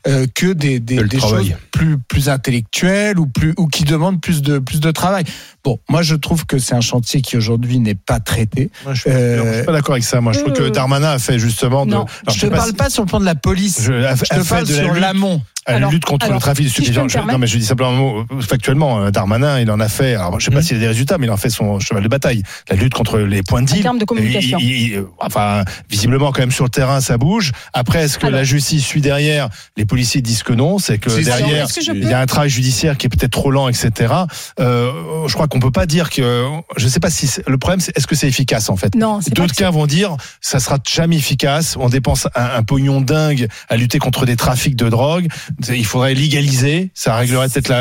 euh, 0.08 0.28
que 0.34 0.54
des, 0.54 0.80
des, 0.80 0.96
choses 1.20 1.52
plus 1.74 1.98
plus 1.98 2.30
intellectuelles 2.30 3.20
ou 3.20 3.28
plus 3.28 3.54
ou 3.58 3.68
qui 3.68 3.84
demandent 3.84 4.22
plus 4.22 4.42
de 4.42 4.60
plus 4.60 4.80
de 4.80 4.92
travail. 4.92 5.26
Bon, 5.66 5.80
moi 5.90 6.04
je 6.04 6.14
trouve 6.16 6.46
que 6.46 6.60
c'est 6.60 6.76
un 6.76 6.82
chantier 6.82 7.22
qui 7.22 7.36
aujourd'hui 7.38 7.80
n'est 7.80 7.96
pas 7.96 8.20
traité. 8.20 8.70
Moi, 8.86 8.94
je 8.94 9.02
suis, 9.02 9.10
Euh, 9.10 9.52
je 9.52 9.56
suis 9.58 9.66
pas 9.66 9.72
d'accord 9.72 9.94
avec 9.94 10.04
ça. 10.04 10.22
Moi, 10.22 10.32
je 10.32 10.40
trouve 10.42 10.54
que 10.54 10.62
euh, 10.64 10.70
Darmanin 10.70 11.10
a 11.10 11.20
fait 11.20 11.40
justement 11.40 11.86
de. 11.88 11.92
non, 11.92 12.06
Alors, 12.24 12.36
je 12.36 12.40
te 12.40 12.46
pas 12.46 12.58
parle 12.58 12.70
si- 12.70 12.76
pas 12.76 12.90
sur 12.92 13.02
le 13.04 13.08
plan 13.08 13.20
de 13.20 13.26
la 13.26 13.34
police. 13.36 13.82
Je, 13.82 13.92
a, 13.94 14.16
Je 14.16 14.22
a 14.30 14.44
te 14.44 14.48
parle 14.48 14.68
sur 14.68 14.94
l'amont. 14.94 15.42
à 15.68 15.72
la 15.72 15.78
Alors- 15.78 15.92
lutte 15.92 16.06
contre 16.06 16.26
alors, 16.28 16.38
le 16.38 16.42
trafic 16.42 16.66
de 16.66 16.70
stupéfiants. 16.70 17.08
non, 17.28 17.40
mais 17.40 17.48
je 17.48 17.58
dis 17.58 17.66
simplement 17.66 17.90
un 17.90 17.96
mot. 17.96 18.26
Factuellement, 18.42 19.02
euh, 19.02 19.10
Darmanin, 19.10 19.60
il 19.60 19.72
en 19.72 19.80
a 19.80 19.90
fait. 19.90 20.14
Alors, 20.14 20.40
je 20.40 20.46
sais 20.46 20.52
pas 20.52 20.58
Mhm. 20.58 20.64
s'il 20.64 20.78
a 20.78 20.80
des 20.82 20.88
résultats, 20.90 21.18
mais 21.18 21.26
il 21.26 21.32
en 21.32 21.38
fait 21.38 21.50
son 21.50 21.80
cheval 21.80 22.04
de 22.04 22.08
bataille. 22.08 22.44
La 22.70 22.76
lutte 22.76 22.94
contre 22.94 23.18
les 23.18 23.42
points 23.42 23.64
de 23.64 23.72
En 23.72 23.74
deal. 23.74 23.82
termes 23.82 23.98
de 23.98 24.06
communication. 24.06 24.60
Il- 24.62 24.70
il- 24.72 24.92
il- 24.94 25.04
enfin, 25.18 25.64
visiblement, 25.90 26.32
quand 26.32 26.42
même 26.42 26.52
sur 26.52 26.66
le 26.66 26.70
terrain, 26.70 27.02
ça 27.02 27.18
bouge. 27.18 27.52
Après, 27.74 28.04
est-ce 28.04 28.20
que 28.20 28.28
Alors- 28.28 28.38
la 28.38 28.44
justice 28.44 28.86
suit 28.86 29.02
derrière? 29.02 29.50
Les 29.76 29.86
policiers 29.86 30.22
disent 30.22 30.44
que 30.44 30.54
non. 30.54 30.78
C'est 30.78 31.00
que 31.00 31.10
derrière, 31.10 31.66
il 31.96 32.04
y 32.08 32.14
a 32.14 32.20
un 32.20 32.26
travail 32.28 32.52
judiciaire 32.52 32.96
qui 32.96 33.08
est 33.08 33.10
peut-être 33.10 33.32
trop 33.32 33.50
lent, 33.50 33.68
etc. 33.68 34.14
Euh, 34.60 34.92
je 35.28 35.34
crois 35.34 35.48
qu'on 35.56 35.60
peut 35.62 35.72
pas 35.72 35.86
dire 35.86 36.10
que. 36.10 36.46
Je 36.76 36.88
sais 36.90 37.00
pas 37.00 37.10
si 37.10 37.30
le 37.48 37.58
problème, 37.58 37.80
c'est 37.80 37.98
est-ce 37.98 38.08
que 38.08 38.16
c'est 38.16 38.28
efficace 38.28 38.70
en 38.70 38.76
fait? 38.76 38.94
Non, 38.96 39.20
D'autres 39.32 39.56
cas 39.56 39.72
vont 39.72 39.86
dire 39.88 40.18
ça 40.42 40.60
sera 40.60 40.78
jamais 40.86 41.16
efficace. 41.16 41.78
On 41.80 41.88
dépense 41.88 42.28
un, 42.36 42.44
un 42.58 42.64
pognon 42.64 43.00
dingue 43.00 43.48
à 43.70 43.78
lutter 43.78 43.98
contre 44.00 44.26
des 44.26 44.36
trafics 44.36 44.76
de 44.76 44.90
drogue. 44.90 45.28
Il 45.70 45.86
faudrait 45.86 46.14
légaliser. 46.14 46.92
Ça 46.94 47.16
réglerait 47.16 47.48
peut-être 47.48 47.72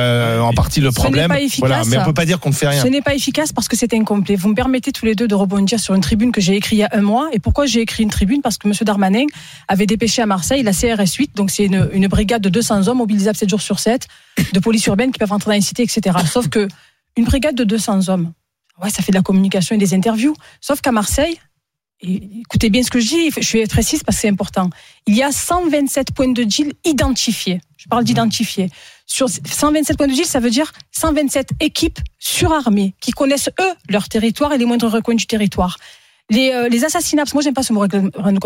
en 0.41 0.53
partie 0.53 0.81
le 0.81 0.91
Ce 0.91 0.95
problème. 0.95 1.29
pas 1.29 1.41
efficace. 1.41 1.59
Voilà, 1.69 1.85
mais 1.87 1.99
on 1.99 2.05
peut 2.05 2.15
pas 2.15 2.27
dire 2.27 2.39
qu'on 2.39 2.51
ne 2.51 2.55
fait 2.55 2.69
rien. 2.69 2.81
Ce 2.83 2.87
n'est 2.89 3.03
pas 3.03 3.15
efficace 3.15 3.53
parce 3.53 3.67
que 3.67 3.77
c'est 3.77 3.93
incomplet. 3.93 4.37
Vous 4.37 4.49
me 4.49 4.55
permettez 4.55 4.93
tous 4.93 5.05
les 5.07 5.17
deux 5.17 5.27
de 5.27 5.35
rebondir 5.35 5.81
sur 5.81 5.95
une 5.95 6.01
tribune 6.01 6.31
que 6.31 6.41
j'ai 6.41 6.55
écrite 6.55 6.79
il 6.79 6.81
y 6.81 6.85
a 6.85 6.91
un 6.93 7.03
mois. 7.03 7.29
Et 7.33 7.41
pourquoi 7.41 7.67
j'ai 7.67 7.81
écrit 7.81 8.05
une 8.05 8.11
tribune? 8.11 8.41
Parce 8.41 8.57
que 8.59 8.69
M. 8.69 8.75
Darmanin 8.83 9.27
avait 9.69 9.87
dépêché 9.87 10.23
à 10.23 10.27
Marseille 10.27 10.63
la 10.63 10.73
CRS 10.73 11.15
8, 11.19 11.37
donc 11.37 11.51
c'est 11.51 11.65
une, 11.67 11.89
une 11.93 12.07
brigade 12.07 12.43
de 12.43 12.49
200 12.49 12.89
hommes 12.89 12.99
mobilisables 12.99 13.37
7 13.37 13.49
jours 13.51 13.61
sur 13.61 13.79
7, 13.81 14.07
de 14.53 14.61
police 14.61 14.87
urbaine 14.87 15.11
qui 15.13 15.19
peuvent 15.19 15.31
rentrer 15.31 15.51
dans 15.51 15.55
les 15.57 15.61
cités, 15.61 15.83
etc. 15.83 16.17
Sauf 16.31 16.49
que 16.49 16.69
une 17.17 17.25
brigade 17.25 17.55
de 17.55 17.65
200 17.65 18.09
hommes, 18.09 18.33
ouais, 18.83 18.91
ça 18.91 19.03
fait 19.03 19.13
de 19.13 19.17
la 19.17 19.23
communication 19.23 19.75
et 19.75 19.79
des 19.79 19.95
interviews. 19.95 20.35
Sauf 20.61 20.81
qu'à 20.81 20.93
Marseille, 20.93 21.39
et 22.01 22.41
écoutez 22.41 22.71
bien 22.71 22.83
ce 22.83 22.91
que 22.91 23.01
je 23.01 23.09
dis, 23.09 23.31
je 23.31 23.41
suis 23.41 23.65
précise 23.67 24.03
parce 24.03 24.17
que 24.17 24.23
c'est 24.23 24.29
important. 24.29 24.69
Il 25.07 25.15
y 25.15 25.23
a 25.23 25.33
127 25.33 26.13
points 26.13 26.33
de 26.33 26.43
deal 26.43 26.73
identifiés. 26.85 27.61
Je 27.77 27.89
parle 27.89 28.05
d'identifiés. 28.05 28.71
Sur 29.07 29.29
127 29.29 29.97
points 29.97 30.07
de 30.07 30.13
deal, 30.13 30.25
ça 30.25 30.41
veut 30.41 30.51
dire 30.51 30.73
127 30.93 31.51
équipes 31.61 32.01
surarmées 32.19 32.95
qui 33.01 33.13
connaissent 33.13 33.51
eux 33.61 33.73
leur 33.89 34.09
territoire 34.09 34.53
et 34.53 34.59
les 34.59 34.67
moindres 34.67 34.91
recoins 34.91 35.15
du 35.15 35.27
territoire. 35.27 35.79
Les, 36.31 36.53
euh, 36.53 36.69
les 36.71 36.85
assassinats, 36.85 37.23
parce 37.23 37.33
que 37.33 37.37
moi 37.37 37.43
j'aime 37.43 37.53
pas 37.55 37.63
ce 37.63 37.73
mot 37.73 37.85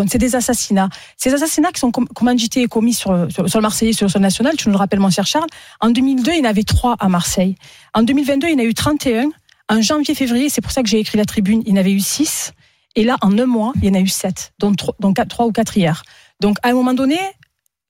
c'est 0.08 0.18
des 0.18 0.34
assassinats. 0.34 0.88
Ces 1.16 1.32
assassinats 1.32 1.70
qui 1.70 1.78
sont 1.78 1.92
com- 1.92 2.08
commandités 2.08 2.62
et 2.62 2.66
commis 2.66 2.92
sur, 2.92 3.30
sur, 3.30 3.48
sur 3.48 3.58
le 3.60 3.62
Marseillais, 3.62 3.92
sur 3.92 4.06
le 4.06 4.10
sol 4.10 4.22
national, 4.22 4.56
tu 4.56 4.68
nous 4.68 4.72
le 4.72 4.78
rappelles 4.78 4.98
mon 4.98 5.10
cher 5.10 5.26
Charles, 5.26 5.48
en 5.80 5.90
2002 5.90 6.32
il 6.32 6.38
y 6.38 6.40
en 6.40 6.50
avait 6.50 6.64
trois 6.64 6.96
à 6.98 7.08
Marseille. 7.08 7.54
En 7.94 8.02
2022 8.02 8.48
il 8.48 8.52
y 8.52 8.56
en 8.56 8.58
a 8.58 8.64
eu 8.64 8.74
31. 8.74 9.30
En 9.70 9.82
janvier-février, 9.82 10.48
c'est 10.48 10.62
pour 10.62 10.72
ça 10.72 10.82
que 10.82 10.88
j'ai 10.88 10.98
écrit 10.98 11.18
la 11.18 11.26
tribune, 11.26 11.62
il 11.66 11.70
y 11.70 11.72
en 11.74 11.76
avait 11.76 11.92
eu 11.92 12.00
6. 12.00 12.52
Et 12.96 13.04
là, 13.04 13.16
en 13.20 13.38
un 13.38 13.44
mois, 13.44 13.74
il 13.76 13.84
y 13.84 13.90
en 13.90 13.94
a 13.94 14.00
eu 14.00 14.08
7, 14.08 14.54
dont 14.58 14.72
3, 14.74 14.96
dont 14.98 15.12
4, 15.12 15.28
3 15.28 15.46
ou 15.46 15.52
4 15.52 15.76
hier. 15.76 16.02
Donc 16.40 16.56
à 16.62 16.70
un 16.70 16.72
moment 16.72 16.94
donné, 16.94 17.18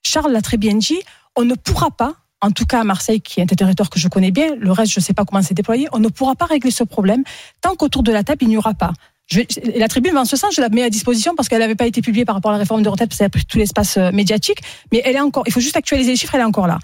Charles 0.02 0.33
l'a 0.33 0.42
très 0.42 0.57
bien 0.57 0.75
dit, 0.75 0.99
on 1.37 1.45
ne 1.45 1.54
pourra 1.54 1.90
pas, 1.90 2.14
en 2.40 2.50
tout 2.50 2.66
cas 2.66 2.80
à 2.80 2.85
Marseille, 2.85 3.21
qui 3.21 3.40
est 3.40 3.45
un 3.45 3.47
territoire 3.47 3.90
que 3.90 3.99
je 3.99 4.09
connais 4.09 4.33
bien, 4.33 4.54
le 4.57 4.73
reste, 4.73 4.92
je 4.92 5.00
ne 5.00 5.04
sais 5.04 5.14
pas 5.14 5.25
comment 5.25 5.40
c'est 5.40 5.54
déployé, 5.54 5.88
on 5.92 5.99
ne 5.99 6.09
pourra 6.09 6.35
pas 6.35 6.47
régler 6.47 6.73
ce 6.73 6.85
problème 6.85 7.23
tant 7.61 7.75
qu'autour 7.75 8.02
de 8.02 8.12
la 8.12 8.25
table, 8.25 8.42
il 8.42 8.49
n'y 8.49 8.57
aura 8.57 8.75
pas. 8.75 8.92
Je, 9.30 9.40
la 9.78 9.88
tribune, 9.88 10.16
en 10.16 10.25
ce 10.25 10.37
sens, 10.37 10.54
je 10.54 10.61
la 10.61 10.68
mets 10.70 10.82
à 10.82 10.90
disposition 10.90 11.35
parce 11.37 11.49
qu'elle 11.49 11.61
n'avait 11.61 11.75
pas 11.75 11.87
été 11.87 12.00
publiée 12.00 12.25
par 12.25 12.35
rapport 12.35 12.50
à 12.50 12.54
la 12.54 12.58
réforme 12.61 12.82
de 12.82 12.88
retraite, 12.88 13.11
parce 13.11 13.18
qu'elle 13.18 13.26
a 13.26 13.30
pris 13.30 13.44
tout 13.44 13.58
l'espace 13.58 13.99
euh, 13.99 14.11
médiatique, 14.11 14.61
mais 14.90 15.02
elle 15.04 15.16
est 15.16 15.20
encore, 15.20 15.44
il 15.47 15.52
faut 15.52 15.61
juste 15.61 15.76
actualiser 15.76 16.12
les 16.12 16.16
chiffres, 16.16 16.35
elle 16.35 16.40
est 16.40 16.44
encore 16.44 16.66
là. 16.66 16.78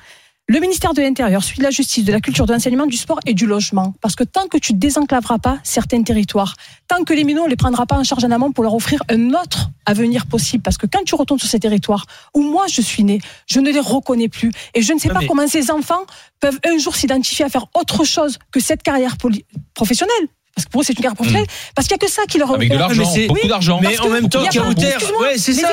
le 0.46 0.60
ministère 0.60 0.92
de 0.92 1.00
l'Intérieur, 1.00 1.42
celui 1.42 1.60
de 1.60 1.62
la 1.62 1.70
Justice, 1.70 2.04
de 2.04 2.12
la 2.12 2.20
Culture, 2.20 2.44
de 2.44 2.52
l'Enseignement, 2.52 2.84
du 2.84 2.98
Sport 2.98 3.18
et 3.24 3.32
du 3.32 3.46
Logement. 3.46 3.94
Parce 4.02 4.14
que 4.14 4.24
tant 4.24 4.46
que 4.46 4.58
tu 4.58 4.74
désenclaveras 4.74 5.38
pas 5.38 5.58
certains 5.62 6.02
territoires, 6.02 6.54
tant 6.86 7.02
que 7.02 7.14
les 7.14 7.24
minots 7.24 7.44
ne 7.44 7.48
les 7.48 7.56
prendra 7.56 7.86
pas 7.86 7.96
en 7.96 8.04
charge 8.04 8.24
en 8.24 8.30
amont 8.30 8.52
pour 8.52 8.62
leur 8.62 8.74
offrir 8.74 9.02
un 9.08 9.30
autre 9.30 9.70
avenir 9.86 10.26
possible, 10.26 10.62
parce 10.62 10.76
que 10.76 10.86
quand 10.86 11.02
tu 11.06 11.14
retournes 11.14 11.40
sur 11.40 11.48
ces 11.48 11.60
territoires 11.60 12.04
où 12.34 12.42
moi 12.42 12.66
je 12.68 12.82
suis 12.82 13.04
né, 13.04 13.20
je 13.46 13.58
ne 13.58 13.70
les 13.72 13.80
reconnais 13.80 14.28
plus. 14.28 14.52
Et 14.74 14.82
je 14.82 14.92
ne 14.92 14.98
sais 14.98 15.08
pas 15.08 15.20
mais- 15.20 15.26
comment 15.26 15.48
ces 15.48 15.70
enfants 15.70 16.04
peuvent 16.40 16.58
un 16.66 16.76
jour 16.76 16.94
s'identifier 16.94 17.46
à 17.46 17.48
faire 17.48 17.64
autre 17.74 18.04
chose 18.04 18.38
que 18.52 18.60
cette 18.60 18.82
carrière 18.82 19.16
professionnelle. 19.72 20.28
Parce 20.54 20.66
que 20.66 20.70
pour 20.70 20.80
eux, 20.80 20.84
c'est 20.84 20.92
une 20.92 20.96
carrière 21.02 21.14
professionnelle. 21.16 21.46
Parce 21.74 21.88
qu'il 21.88 21.96
n'y 21.96 22.04
a 22.04 22.06
que 22.06 22.12
ça 22.12 22.22
qui 22.26 22.38
leur 22.38 22.52
Avec 22.54 22.70
de 22.70 22.76
l'argent, 22.76 23.02
beaucoup 23.28 23.48
d'argent. 23.48 23.80
Mais 23.82 23.98
en 23.98 24.08
même 24.08 24.28
temps, 24.28 24.40
il 24.40 24.54
y 24.54 24.58
a 24.58 24.62
pas- 24.62 24.68
Kauter, 24.68 24.86
excuse-moi, 24.86 25.22
ouais, 25.22 25.38
c'est 25.38 25.52
ça. 25.52 25.68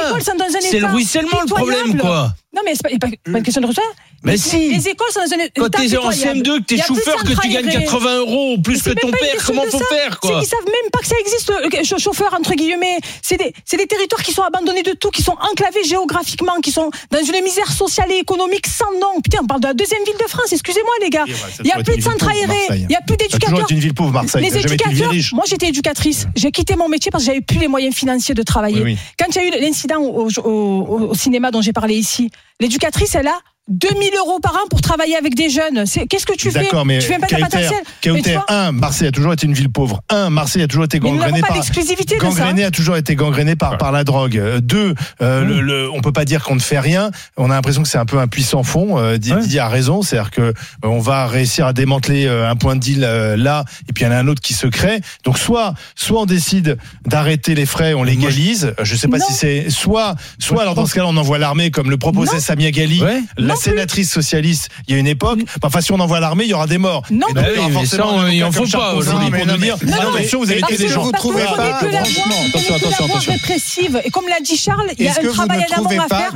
C'est 0.62 0.80
le 0.80 0.88
ruissellement 0.88 1.42
le 1.42 1.54
problème, 1.54 1.98
quoi. 1.98 2.34
Non, 2.56 2.62
mais 2.66 2.74
c'est 2.76 2.84
pas, 2.84 3.08
pas, 3.08 3.16
pas 3.32 3.38
une 3.38 3.44
question 3.44 3.62
de 3.62 3.68
reçoit. 3.68 3.84
Mais 4.24 4.38
si. 4.38 4.70
Les 4.74 4.88
écoles 4.90 5.08
sont 5.12 5.20
dans 5.26 5.34
un 5.34 5.40
état 5.40 5.52
Quand 5.62 5.70
t'es 5.70 5.98
en 5.98 6.10
pitoyable. 6.10 6.40
CM2, 6.42 6.58
que 6.60 6.64
t'es 6.64 6.78
chauffeur, 6.78 7.16
que 7.24 7.42
tu 7.42 7.50
gagnes 7.50 7.68
aérés. 7.70 7.86
80 7.86 8.18
euros 8.20 8.58
plus 8.64 8.82
que 8.82 8.92
ton 8.92 9.08
une 9.08 9.14
père, 9.16 9.44
comment 9.46 9.64
faut 9.64 9.80
faire, 9.80 10.20
quoi 10.20 10.40
qu'ils 10.40 10.48
savent 10.50 10.66
même 10.66 10.90
pas 10.92 11.00
que 11.00 11.08
ça 11.08 11.16
existe, 11.20 11.50
euh, 11.50 11.70
ch- 11.84 12.00
chauffeur 12.02 12.34
entre 12.34 12.54
guillemets. 12.54 13.00
C'est 13.22 13.38
des, 13.38 13.54
c'est 13.66 13.78
des 13.78 13.88
territoires 13.88 14.22
qui 14.22 14.32
sont 14.32 14.44
abandonnés 14.44 14.84
de 14.84 14.92
tout, 14.94 15.10
qui 15.10 15.24
sont 15.24 15.36
enclavés 15.52 15.84
géographiquement, 15.84 16.54
qui 16.62 16.72
sont 16.72 16.92
dans 17.10 17.20
une 17.20 17.44
misère 17.44 17.72
sociale 17.72 18.12
et 18.12 18.18
économique 18.20 18.68
sans 18.68 18.92
nom. 19.00 19.20
Putain, 19.24 19.40
on 19.44 19.48
parle 19.48 19.62
de 19.62 19.68
la 19.68 19.74
deuxième 19.74 20.04
ville 20.04 20.18
de 20.24 20.30
France. 20.30 20.52
Excusez-moi, 20.52 20.94
les 21.02 21.10
gars. 21.10 21.26
Il 21.60 21.66
n'y 21.66 21.72
a 21.72 21.82
plus 21.84 21.98
de 21.98 22.02
centres 22.02 22.28
aérés. 22.30 22.68
Il 22.82 22.88
n'y 22.88 22.96
a 22.96 23.02
plus 23.02 23.18
d'éducateurs. 23.18 23.66
une 23.72 23.80
ville 23.80 23.94
pauvre, 23.94 24.12
Marseille. 24.12 24.42
Les 24.44 24.50
une 24.50 24.66
éducateurs, 24.66 25.12
moi 25.34 25.44
j'étais 25.48 25.68
éducatrice. 25.70 26.28
J'ai 26.36 26.52
quitté 26.52 26.76
mon 26.76 26.88
métier 26.90 27.10
parce 27.12 27.24
que 27.24 27.28
j'avais 27.28 27.42
plus 27.42 27.58
les 27.60 27.68
moyens 27.68 27.96
financiers 27.96 28.36
de 28.36 28.44
travailler. 28.44 28.98
Quand 29.18 29.26
il 29.36 29.36
y 29.36 29.40
a 29.40 29.48
eu 29.58 29.62
l'incident 29.62 30.02
au 30.02 31.14
cinéma 31.16 31.52
dont 31.52 31.62
j'ai 31.62 31.74
parlé 31.74 31.96
ici, 31.96 32.30
l'éducatrice, 32.60 33.16
elle 33.16 33.28
a 33.28 33.40
2000 33.70 34.10
euros 34.18 34.40
par 34.42 34.54
an 34.56 34.68
pour 34.70 34.82
travailler 34.82 35.16
avec 35.16 35.36
des 35.36 35.50
jeunes. 35.50 35.86
Qu'est-ce 36.10 36.26
que 36.26 36.36
tu 36.36 36.52
fais 36.52 36.64
D'accord, 36.64 36.86
mais 36.86 37.00
Tu 37.00 37.08
fais 37.08 37.20
pas 37.20 37.28
ta 37.28 37.38
Kauter. 37.40 37.70
Mais 38.08 38.38
un, 38.50 38.72
Marseille 38.72 39.08
a 39.08 39.12
toujours 39.12 39.32
été 39.34 39.46
une 39.46 39.54
ville 39.54 39.70
pauvre. 39.72 40.02
Un, 40.10 40.30
Marseille 40.30 40.64
a 40.64 40.68
toujours 40.68 40.86
été 40.86 41.00
mais 41.00 41.10
nous 41.10 41.16
n'avons 41.16 41.28
gangréné 41.28 41.42
pas 41.42 41.48
par. 41.50 41.58
d'exclusivité 41.58 42.16
de 42.16 42.20
ça. 42.22 42.28
Gangréné 42.28 42.64
a 42.66 42.72
toujours 42.72 42.98
été 42.98 43.16
gangréné 43.16 43.56
par, 43.56 43.78
par 43.78 43.92
la 43.92 44.04
drogue. 44.04 44.38
Euh, 44.38 44.60
Deux, 44.60 44.94
euh, 45.22 45.44
le, 45.46 45.62
le- 45.62 45.92
on 45.92 46.02
peut 46.02 46.12
pas 46.12 46.26
dire 46.26 46.44
qu'on 46.44 46.56
ne 46.56 46.60
fait 46.60 46.80
rien. 46.80 47.12
On 47.38 47.46
a 47.52 47.54
l'impression 47.54 47.84
que 47.84 47.88
c'est 47.88 47.98
un 48.00 48.06
peu 48.06 48.18
un 48.20 48.28
puissant 48.28 48.64
fond. 48.64 48.98
Euh, 48.98 49.12
Ouais. 49.12 49.20
Didier 49.20 49.60
a 49.60 49.68
raison, 49.70 50.02
c'est-à-dire 50.02 50.32
que 50.32 50.42
euh, 50.42 50.54
on 50.84 51.00
va 51.00 51.28
réussir 51.28 51.66
à 51.68 51.74
démanteler 51.74 52.28
un 52.28 52.56
point 52.56 52.76
de 52.76 52.80
deal 52.82 53.02
là, 53.02 53.66
et 53.90 53.94
puis 53.94 54.04
il 54.04 54.08
y 54.08 54.10
en 54.10 54.14
a 54.14 54.18
un 54.18 54.28
autre 54.28 54.42
qui 54.42 54.54
se 54.54 54.68
crée. 54.68 55.00
Donc 55.24 55.38
soit, 55.38 55.74
soit 55.96 56.22
on 56.22 56.26
décide 56.26 56.78
d'arrêter 57.06 57.54
les 57.56 57.66
frais, 57.66 57.94
on 57.94 58.04
légalise. 58.04 58.74
Je 58.82 58.96
sais 58.96 59.08
pas 59.08 59.18
Non. 59.20 59.26
si 59.28 59.34
c'est 59.34 59.70
soit, 59.70 60.16
soit 60.40 60.62
alors 60.62 60.76
dans 60.76 60.86
ce 60.86 60.96
cas-là 60.96 61.08
on 61.08 61.18
envoie 61.18 61.38
l'armée 61.38 61.72
comme 61.72 61.90
le 61.90 61.98
proposait 61.98 62.34
Non. 62.36 62.40
Samia 62.40 62.72
Gali, 62.72 63.02
Ouais. 63.02 63.22
La 63.52 63.56
plus. 63.56 63.64
sénatrice 63.64 64.12
socialiste. 64.12 64.70
Il 64.88 64.94
y 64.94 64.98
a 64.98 65.00
une 65.00 65.08
époque. 65.08 65.40
Enfin, 65.64 65.82
si 65.82 65.92
on 65.92 66.00
envoie 66.00 66.20
l'armée, 66.20 66.44
il 66.46 66.50
y 66.50 66.54
aura 66.54 66.68
des 66.68 66.78
morts. 66.78 67.04
Non 67.12 67.28
Oui, 67.36 67.42
mais 67.68 67.72
forcément 67.72 68.18
ça, 68.20 68.26
on- 68.26 68.28
il 68.28 68.44
en 68.44 68.52
faut 68.52 68.66
pas 68.68 68.94
aujourd'hui. 68.96 69.30
pour 69.30 69.38
Mais 69.40 69.46
nous 69.46 69.52
non, 69.52 69.58
dire 69.58 69.76
attention, 69.76 70.40
vous 70.40 70.52
avez 70.52 70.62
des 70.78 70.88
gens. 70.88 71.04
vous 71.04 71.12
trouvez 71.12 71.44
pas, 71.44 71.78
attention, 71.78 72.24
attention, 72.54 73.06
attention. 73.06 73.32
répressive. 73.34 74.02
Et 74.04 74.10
comme 74.10 74.28
l'a 74.28 74.40
dit 74.40 74.58
Charles, 74.58 74.90
il 74.98 75.06
y 75.06 75.08
a 75.08 75.12
un 75.12 75.28
travail 75.32 75.66
ne 75.70 75.74
amont 75.76 75.84
trouvez 75.84 75.98
à 76.00 76.08
faire. 76.08 76.34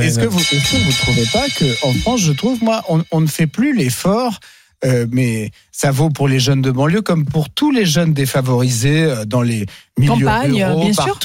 Est-ce 0.00 0.18
que 0.18 0.26
vous 0.26 0.40
est-ce 0.40 0.72
que 0.72 0.84
vous 0.84 0.92
trouvez 0.92 1.26
pas 1.32 1.46
que 1.56 1.86
en 1.86 1.92
France, 1.94 2.20
je 2.20 2.32
trouve 2.32 2.62
moi, 2.62 2.82
on, 3.10 3.20
ne 3.20 3.26
fait 3.26 3.46
plus 3.46 3.74
l'effort. 3.76 4.38
euh, 4.84 5.06
mais 5.10 5.50
ça 5.72 5.90
vaut 5.90 6.10
pour 6.10 6.28
les 6.28 6.38
jeunes 6.38 6.60
de 6.60 6.70
banlieue 6.70 7.00
comme 7.00 7.24
pour 7.24 7.48
tous 7.48 7.70
les 7.70 7.86
jeunes 7.86 8.12
défavorisés 8.12 9.04
euh, 9.04 9.24
dans 9.24 9.40
les 9.42 9.64
milieux 9.98 10.26
Campagne, 10.26 10.62
ruraux, 10.64 10.84
bien 10.84 10.92
sûr. 10.92 11.18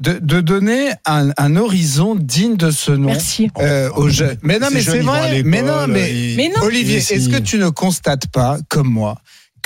De, 0.00 0.18
de 0.22 0.40
donner 0.40 0.90
un, 1.06 1.30
un 1.36 1.56
horizon 1.56 2.14
digne 2.14 2.56
de 2.56 2.70
ce 2.70 2.92
nom 2.92 3.08
Merci. 3.08 3.50
euh, 3.58 3.90
aux 3.96 4.08
jeunes. 4.08 4.36
Mais 4.42 4.58
non, 4.58 4.68
mais 4.72 4.82
c'est 4.82 5.00
vrai. 5.00 5.42
Mais 5.44 5.62
non, 5.62 5.86
mais 5.88 6.12
ils- 6.12 6.36
Mais 6.36 6.48
non. 6.48 6.62
Olivier, 6.62 6.98
est-ce 6.98 7.28
que 7.28 7.38
tu 7.38 7.58
ne 7.58 7.68
constates 7.68 8.28
pas, 8.28 8.58
comme 8.68 8.88
moi, 8.88 9.16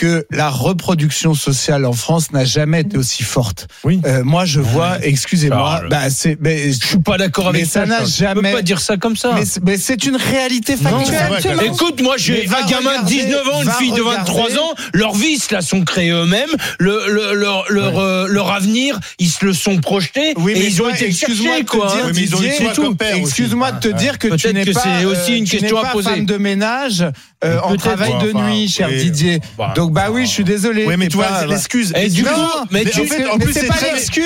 que 0.03 0.27
la 0.33 0.49
reproduction 0.51 1.33
sociale 1.33 1.85
en 1.87 1.93
France 1.93 2.33
n'a 2.33 2.45
jamais 2.45 2.81
été 2.81 2.99
aussi 2.99 3.23
forte 3.23 3.69
Oui. 3.85 4.01
Euh, 4.05 4.25
Moi, 4.25 4.45
je 4.47 4.59
vois, 4.59 4.97
excusez-moi, 5.01 5.83
bah, 5.89 6.11
c'est, 6.11 6.37
mais, 6.41 6.73
Je 6.73 6.85
suis 6.87 6.99
pas 6.99 7.19
d'accord 7.19 7.53
Mais 7.53 7.61
avec 7.61 7.71
ça 7.71 7.83
ça. 7.83 7.87
n'a 7.87 8.05
jamais- 8.05 8.41
Tu 8.41 8.47
peux 8.49 8.57
pas 8.57 8.63
dire 8.63 8.81
ça 8.81 8.97
comme 8.97 9.15
ça. 9.17 9.31
mais 9.37 9.45
c'est- 9.45 9.63
mais 9.63 9.77
c'est 9.77 10.05
une 10.05 10.17
réalité 10.17 10.77
factuelle. 10.77 11.61
Écoute, 11.67 12.03
moi 12.03 12.17
j'ai 12.19 12.41
Mais 12.41 12.47
va 12.47 12.65
un 12.65 12.67
gamin 12.67 12.81
de 12.83 12.89
regarder, 12.89 13.15
19 13.15 13.49
ans, 13.49 13.61
une 13.61 13.67
va 13.69 13.73
fille 13.75 13.93
de 13.93 14.03
23 14.03 14.35
regarder. 14.47 14.59
ans, 14.59 14.75
leurs 14.93 15.15
vices 15.15 15.51
là 15.53 15.61
sont 15.61 15.83
créés 15.85 16.11
eux-mêmes, 16.11 16.51
le, 16.81 16.99
le- 17.07 17.35
leur, 17.35 17.65
leur, 17.71 17.99
euh, 18.01 18.27
leur 18.29 18.51
avenir, 18.51 18.99
ils 19.21 19.29
se 19.29 19.45
le 19.45 19.53
sont 19.53 19.77
projetés 19.79 20.35
Oui, 20.37 20.53
et 20.53 20.59
mais 20.59 20.67
ils 20.67 20.81
ont 20.83 20.87
toi, 20.87 20.97
été 20.97 21.07
excuse-moi 21.07 21.47
cherchés 21.47 21.63
de 21.63 21.69
te 21.69 21.77
quoi. 21.77 21.87
dire. 21.95 22.05
Oui, 22.07 22.13
mais 22.17 22.21
ils 22.23 22.35
ont 22.35 22.43
eu 22.43 22.49
Didier, 22.49 22.65
toi 22.67 22.85
comme 22.85 22.97
père 22.97 23.15
aussi. 23.15 23.23
excuse-moi 23.23 23.71
de 23.73 23.79
te 23.81 23.89
Ouais. 23.89 23.95
dire 23.95 24.19
que 24.19 24.27
tu 24.29 24.37
Peut-être 24.37 24.55
n'es 24.55 24.65
que 24.65 24.73
pas, 24.73 24.81
c'est 24.83 25.05
aussi 25.05 25.33
euh, 25.33 25.37
une 25.37 25.45
tu 25.45 25.55
n'es 25.55 25.61
question 25.61 25.79
à 25.79 25.83
pas 25.83 25.93
poser. 25.93 26.11
femme 26.11 26.27
de 26.27 26.37
ménage 26.39 27.05
euh, 27.45 27.59
en 27.63 27.77
travail 27.77 28.13
de 28.23 28.33
Enfin, 28.35 28.47
nuit, 28.51 28.69
cher 28.69 28.89
oui. 28.91 28.99
Didier. 29.05 29.41
Bah, 29.59 29.73
Donc 29.75 29.93
bah 29.93 30.09
oui, 30.11 30.27
je 30.27 30.31
suis 30.31 30.45
désolé. 30.45 30.85
Oui, 30.87 30.95
mais 30.99 31.09
tu 31.09 31.17
vois, 31.17 31.45
l'excuse. 31.47 31.93
Et 31.97 32.09
du 32.09 32.23
Non, 32.23 32.31
coup, 32.31 32.67
mais 32.71 32.85
tu 32.85 33.01
en 33.01 33.05
fait, 33.05 33.27
en 33.29 33.37
mais 33.37 33.45
plus, 33.45 33.53
c'est 33.53 33.67
pas 33.67 33.75
l'excuse. 33.93 34.25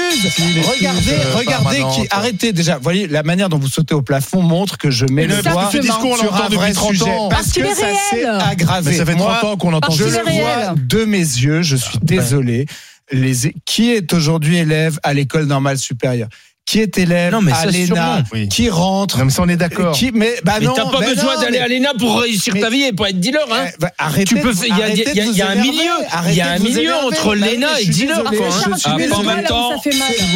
Regardez, 0.79 1.11
euh, 1.13 1.35
regardez 1.37 1.79
qui. 1.95 2.07
Arrêtez 2.11 2.53
déjà. 2.53 2.77
Vous 2.77 2.83
voyez 2.83 3.07
la 3.07 3.23
manière 3.23 3.49
dont 3.49 3.59
vous 3.59 3.69
sautez 3.69 3.95
au 3.95 4.03
plafond 4.03 4.43
montre 4.43 4.77
que 4.79 4.91
je 4.91 5.05
mets 5.07 5.27
Mais 5.27 5.27
le 5.27 5.37
le- 5.37 5.43
doigt 5.43 5.71
ce 5.73 5.79
discours, 5.79 6.13
on 6.13 6.17
sur 6.17 6.35
un 6.35 6.49
vrai 6.49 6.73
30 6.73 6.91
sujet 6.93 7.05
parce 7.05 7.29
Parce 7.31 7.53
qu'il 7.53 7.63
que 7.63 7.69
est 7.69 7.75
ça 7.75 7.87
s'est 8.11 8.17
réel. 8.27 8.41
aggravé. 8.51 8.91
Mais 8.91 8.97
ça 8.97 9.07
fait 9.07 9.15
30 9.15 9.27
Moi, 9.43 9.53
ans 9.53 9.57
qu'on 9.57 9.73
entend 9.73 9.93
je 9.93 10.05
le 10.05 10.11
vois 10.11 10.75
de 10.77 11.05
mes 11.05 11.19
yeux. 11.19 11.63
Je 11.63 11.77
suis 11.77 11.99
désolé. 12.03 12.67
Les, 13.13 13.35
qui 13.65 13.93
est 13.93 14.13
aujourd'hui 14.13 14.57
élève 14.57 14.99
à 15.05 15.15
l'école 15.15 15.45
normale 15.45 15.79
supérieure? 15.79 16.29
Qui 16.67 16.81
est 16.81 16.99
élève 16.99 17.31
Non, 17.33 17.43
mais 17.43 17.53
à 17.53 17.65
l'ENA. 17.67 18.25
Oui. 18.33 18.49
Qui 18.49 18.69
rentre 18.71 19.19
Non, 19.19 19.27
mais 19.27 19.31
ça, 19.31 19.43
on 19.45 19.49
est 19.49 19.57
d'accord. 19.57 19.95
qui, 19.95 20.11
mais 20.13 20.35
bah 20.43 20.55
mais 20.61 20.67
t'as 20.67 20.85
pas 20.85 20.99
bah 20.99 21.07
besoin 21.15 21.35
non, 21.37 21.41
d'aller 21.43 21.59
mais- 21.59 21.65
à 21.65 21.69
l'ENA 21.69 21.93
pour 21.97 22.21
réussir 22.21 22.55
mais- 22.55 22.61
ta 22.61 22.71
vie 22.71 22.83
et 22.83 22.93
pour 22.93 23.07
être 23.07 23.21
dealer, 23.21 23.47
hein. 23.53 23.67
Eh, 23.69 23.75
bah, 23.79 23.93
arrêtez 23.99 24.25
Tu 24.25 24.35
peux 24.43 24.53
il 24.53 24.77
y 24.77 24.83
a- 24.83 24.89
y 24.89 25.37
y 25.37 25.43
un 25.43 25.55
milieu. 25.55 25.81
Il 26.29 26.35
y 26.35 26.41
a 26.41 26.51
un 26.51 26.59
milieu 26.59 26.93
entre 27.05 27.37
Bah 27.37 27.47
l'ENA 27.47 27.81
et 27.81 27.87
dealer, 27.87 28.21
quoi, 28.25 28.31
hein. 28.49 28.73
Ah, 28.85 28.97
pas 29.09 29.17
en 29.17 29.23
même 29.23 29.45
temps. 29.45 29.71
mal. 29.71 29.81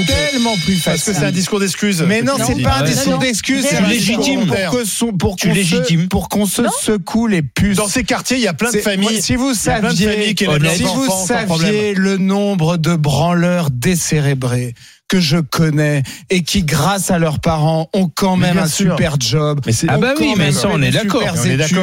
tellement 0.06 0.54
plus 0.64 0.80
Parce 0.84 0.98
facile. 0.98 1.14
que 1.14 1.18
c'est 1.18 1.26
un 1.26 1.32
discours 1.32 1.58
d'excuses. 1.58 2.04
Mais 2.06 2.22
non, 2.22 2.34
c'est 2.46 2.62
pas 2.62 2.76
un 2.76 2.82
discours 2.84 3.14
non. 3.14 3.18
d'excuses, 3.18 3.66
c'est 3.68 3.82
discours 3.88 4.46
pour 4.46 4.70
que 4.78 4.84
son- 4.84 5.12
pour 5.12 5.34
Tu 5.34 5.48
qu'on 5.48 5.54
se- 5.54 5.58
légitimes. 5.58 6.06
pour 6.08 6.28
qu'on 6.28 6.46
se 6.46 6.62
Non. 6.62 6.70
secoue 6.80 7.26
les 7.26 7.42
puces. 7.42 7.76
Dans 7.76 7.88
ces 7.88 8.04
quartiers, 8.04 8.36
il 8.36 8.42
y 8.44 8.48
a 8.48 8.54
plein 8.54 8.68
de 8.70 8.76
C'est- 8.76 8.82
familles. 8.82 9.20
Si 9.20 9.34
vous 9.34 9.54
saviez, 9.54 10.36
si 10.36 10.84
vous 10.84 11.08
saviez 11.26 11.94
le 11.94 12.18
nombre 12.18 12.76
de 12.76 12.94
branleurs 12.94 13.70
décérébrés 13.72 14.74
que 15.10 15.18
je 15.20 15.38
connais 15.38 16.04
et 16.30 16.42
qui, 16.44 16.62
grâce 16.62 17.10
à 17.10 17.18
leurs 17.18 17.40
parents, 17.40 17.90
ont 17.92 18.08
quand 18.14 18.36
Mais 18.36 18.54
même 18.54 18.58
un 18.58 18.68
sûr. 18.68 18.92
super 18.92 19.16
job. 19.20 19.60
Mais 19.66 19.72
c'est- 19.72 19.88
Ah 19.90 19.98
bah 19.98 20.14
oui, 20.18 20.34
mais 20.38 20.52
ça, 20.52 20.68
on 20.72 20.80
est 20.80 20.90
d'accord. 20.92 21.22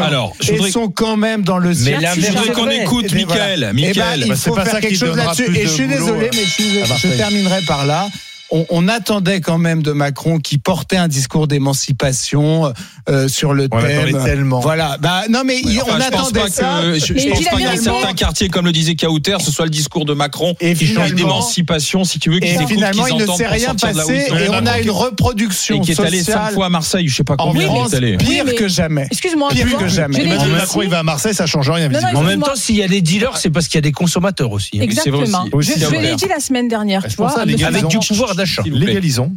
Alors, 0.01 0.33
je 0.39 0.51
et 0.53 0.55
voudrais- 0.55 0.71
sont 0.71 0.87
quand 0.87 1.17
même 1.17 1.43
dans 1.43 1.57
le 1.57 1.69
Mais 1.69 1.75
cirque. 1.75 2.01
la 2.01 2.11
Je 2.15 2.21
voudrais 2.21 2.31
vérité, 2.33 2.53
qu'on 2.53 2.63
vrai. 2.63 2.81
écoute 2.83 3.05
Eh 3.09 3.13
ben, 3.15 3.25
voilà. 3.27 3.43
Michael. 3.45 3.59
Eh 3.59 3.71
ben, 3.73 3.87
Michael. 4.05 4.21
il 4.23 4.29
Bah, 4.29 4.35
c'est 4.37 4.49
faut 4.49 4.55
pas 4.55 4.65
faire 4.65 4.79
quelque 4.79 4.97
chose 4.97 5.17
là-dessus. 5.17 5.57
Et 5.57 5.63
je 5.63 5.67
suis 5.67 5.87
désolé, 5.87 6.29
mais 6.33 6.43
je, 6.45 7.07
je 7.09 7.17
terminerai 7.17 7.61
par 7.67 7.85
là. 7.85 8.07
On, 8.49 8.65
on 8.69 8.87
attendait 8.87 9.41
quand 9.41 9.57
même 9.57 9.83
de 9.83 9.91
Macron 9.91 10.39
qui 10.39 10.57
portait 10.57 10.95
un 10.95 11.09
discours 11.09 11.49
d'émancipation 11.49 12.71
euh, 13.09 13.27
sur 13.27 13.53
le 13.53 13.67
On 13.71 13.81
thème. 13.81 14.23
tellement. 14.23 14.59
Voilà. 14.59 14.97
Bah 14.99 15.23
non, 15.29 15.41
mais 15.45 15.61
Enfin, 15.81 15.93
on 15.97 16.01
attendait 16.01 16.39
pas 16.41 16.49
ça. 16.49 16.79
que, 16.81 16.93
je, 16.99 17.05
je 17.17 17.29
pense 17.29 17.43
pas 17.45 17.49
qu'à 17.51 17.57
vérité. 17.57 17.83
certains 17.83 18.13
quartiers, 18.13 18.49
comme 18.49 18.65
le 18.65 18.71
disait 18.71 18.95
Kauter, 18.95 19.37
ce 19.39 19.51
soit 19.51 19.65
le 19.65 19.71
discours 19.71 20.05
de 20.05 20.13
Macron 20.13 20.55
Et 20.59 20.73
qui 20.73 20.87
change 20.87 21.09
finalement- 21.09 21.15
d'émancipation, 21.15 22.03
si 22.03 22.19
tu 22.19 22.29
veux, 22.29 22.39
qu'ils 22.39 22.61
Et 22.61 22.65
finalement, 22.67 23.07
il 23.07 23.17
ne 23.17 23.25
s'est 23.27 23.47
rien 23.47 23.75
passé 23.75 24.27
et 24.29 24.49
on 24.49 24.65
a 24.65 24.79
une 24.79 24.91
reproduction 24.91 25.77
et 25.77 25.81
qui 25.81 25.91
est 25.91 25.99
allé 25.99 26.23
cinq 26.23 26.51
fois 26.51 26.65
à 26.67 26.69
Marseille, 26.69 27.07
je 27.07 27.15
sais 27.15 27.23
pas 27.23 27.35
en 27.37 27.47
combien 27.47 27.63
il 27.63 27.67
France 27.67 27.93
est 27.93 27.97
allé. 27.97 28.17
pire 28.17 28.45
que 28.55 28.67
jamais. 28.67 29.07
Excuse-moi. 29.11 29.49
Pire 29.51 29.77
que 29.77 29.87
jamais. 29.87 30.25
Macron, 30.25 30.81
il 30.81 30.89
va 30.89 30.99
à 30.99 31.03
Marseille, 31.03 31.33
ça 31.33 31.45
change 31.45 31.69
rien. 31.69 31.89
En 32.15 32.23
même 32.23 32.41
temps, 32.41 32.55
s'il 32.55 32.75
y 32.75 32.83
a 32.83 32.87
des 32.87 33.01
dealers, 33.01 33.37
c'est 33.37 33.49
parce 33.49 33.67
qu'il 33.67 33.75
y 33.75 33.79
a 33.79 33.81
des 33.81 33.91
consommateurs 33.91 34.51
aussi. 34.51 34.71
hein. 34.77 34.81
Exactement. 34.81 35.45
Je, 35.59 35.71
c'est 35.73 35.91
l'ai 36.01 36.15
dit 36.15 36.25
la 36.27 36.39
semaine 36.39 36.67
dernière, 36.67 37.01
gars, 37.01 37.67
Avec 37.67 37.87
du 37.87 37.97
pouvoir 37.99 38.35
d'achat. 38.35 38.63
Légalisons. 38.65 39.31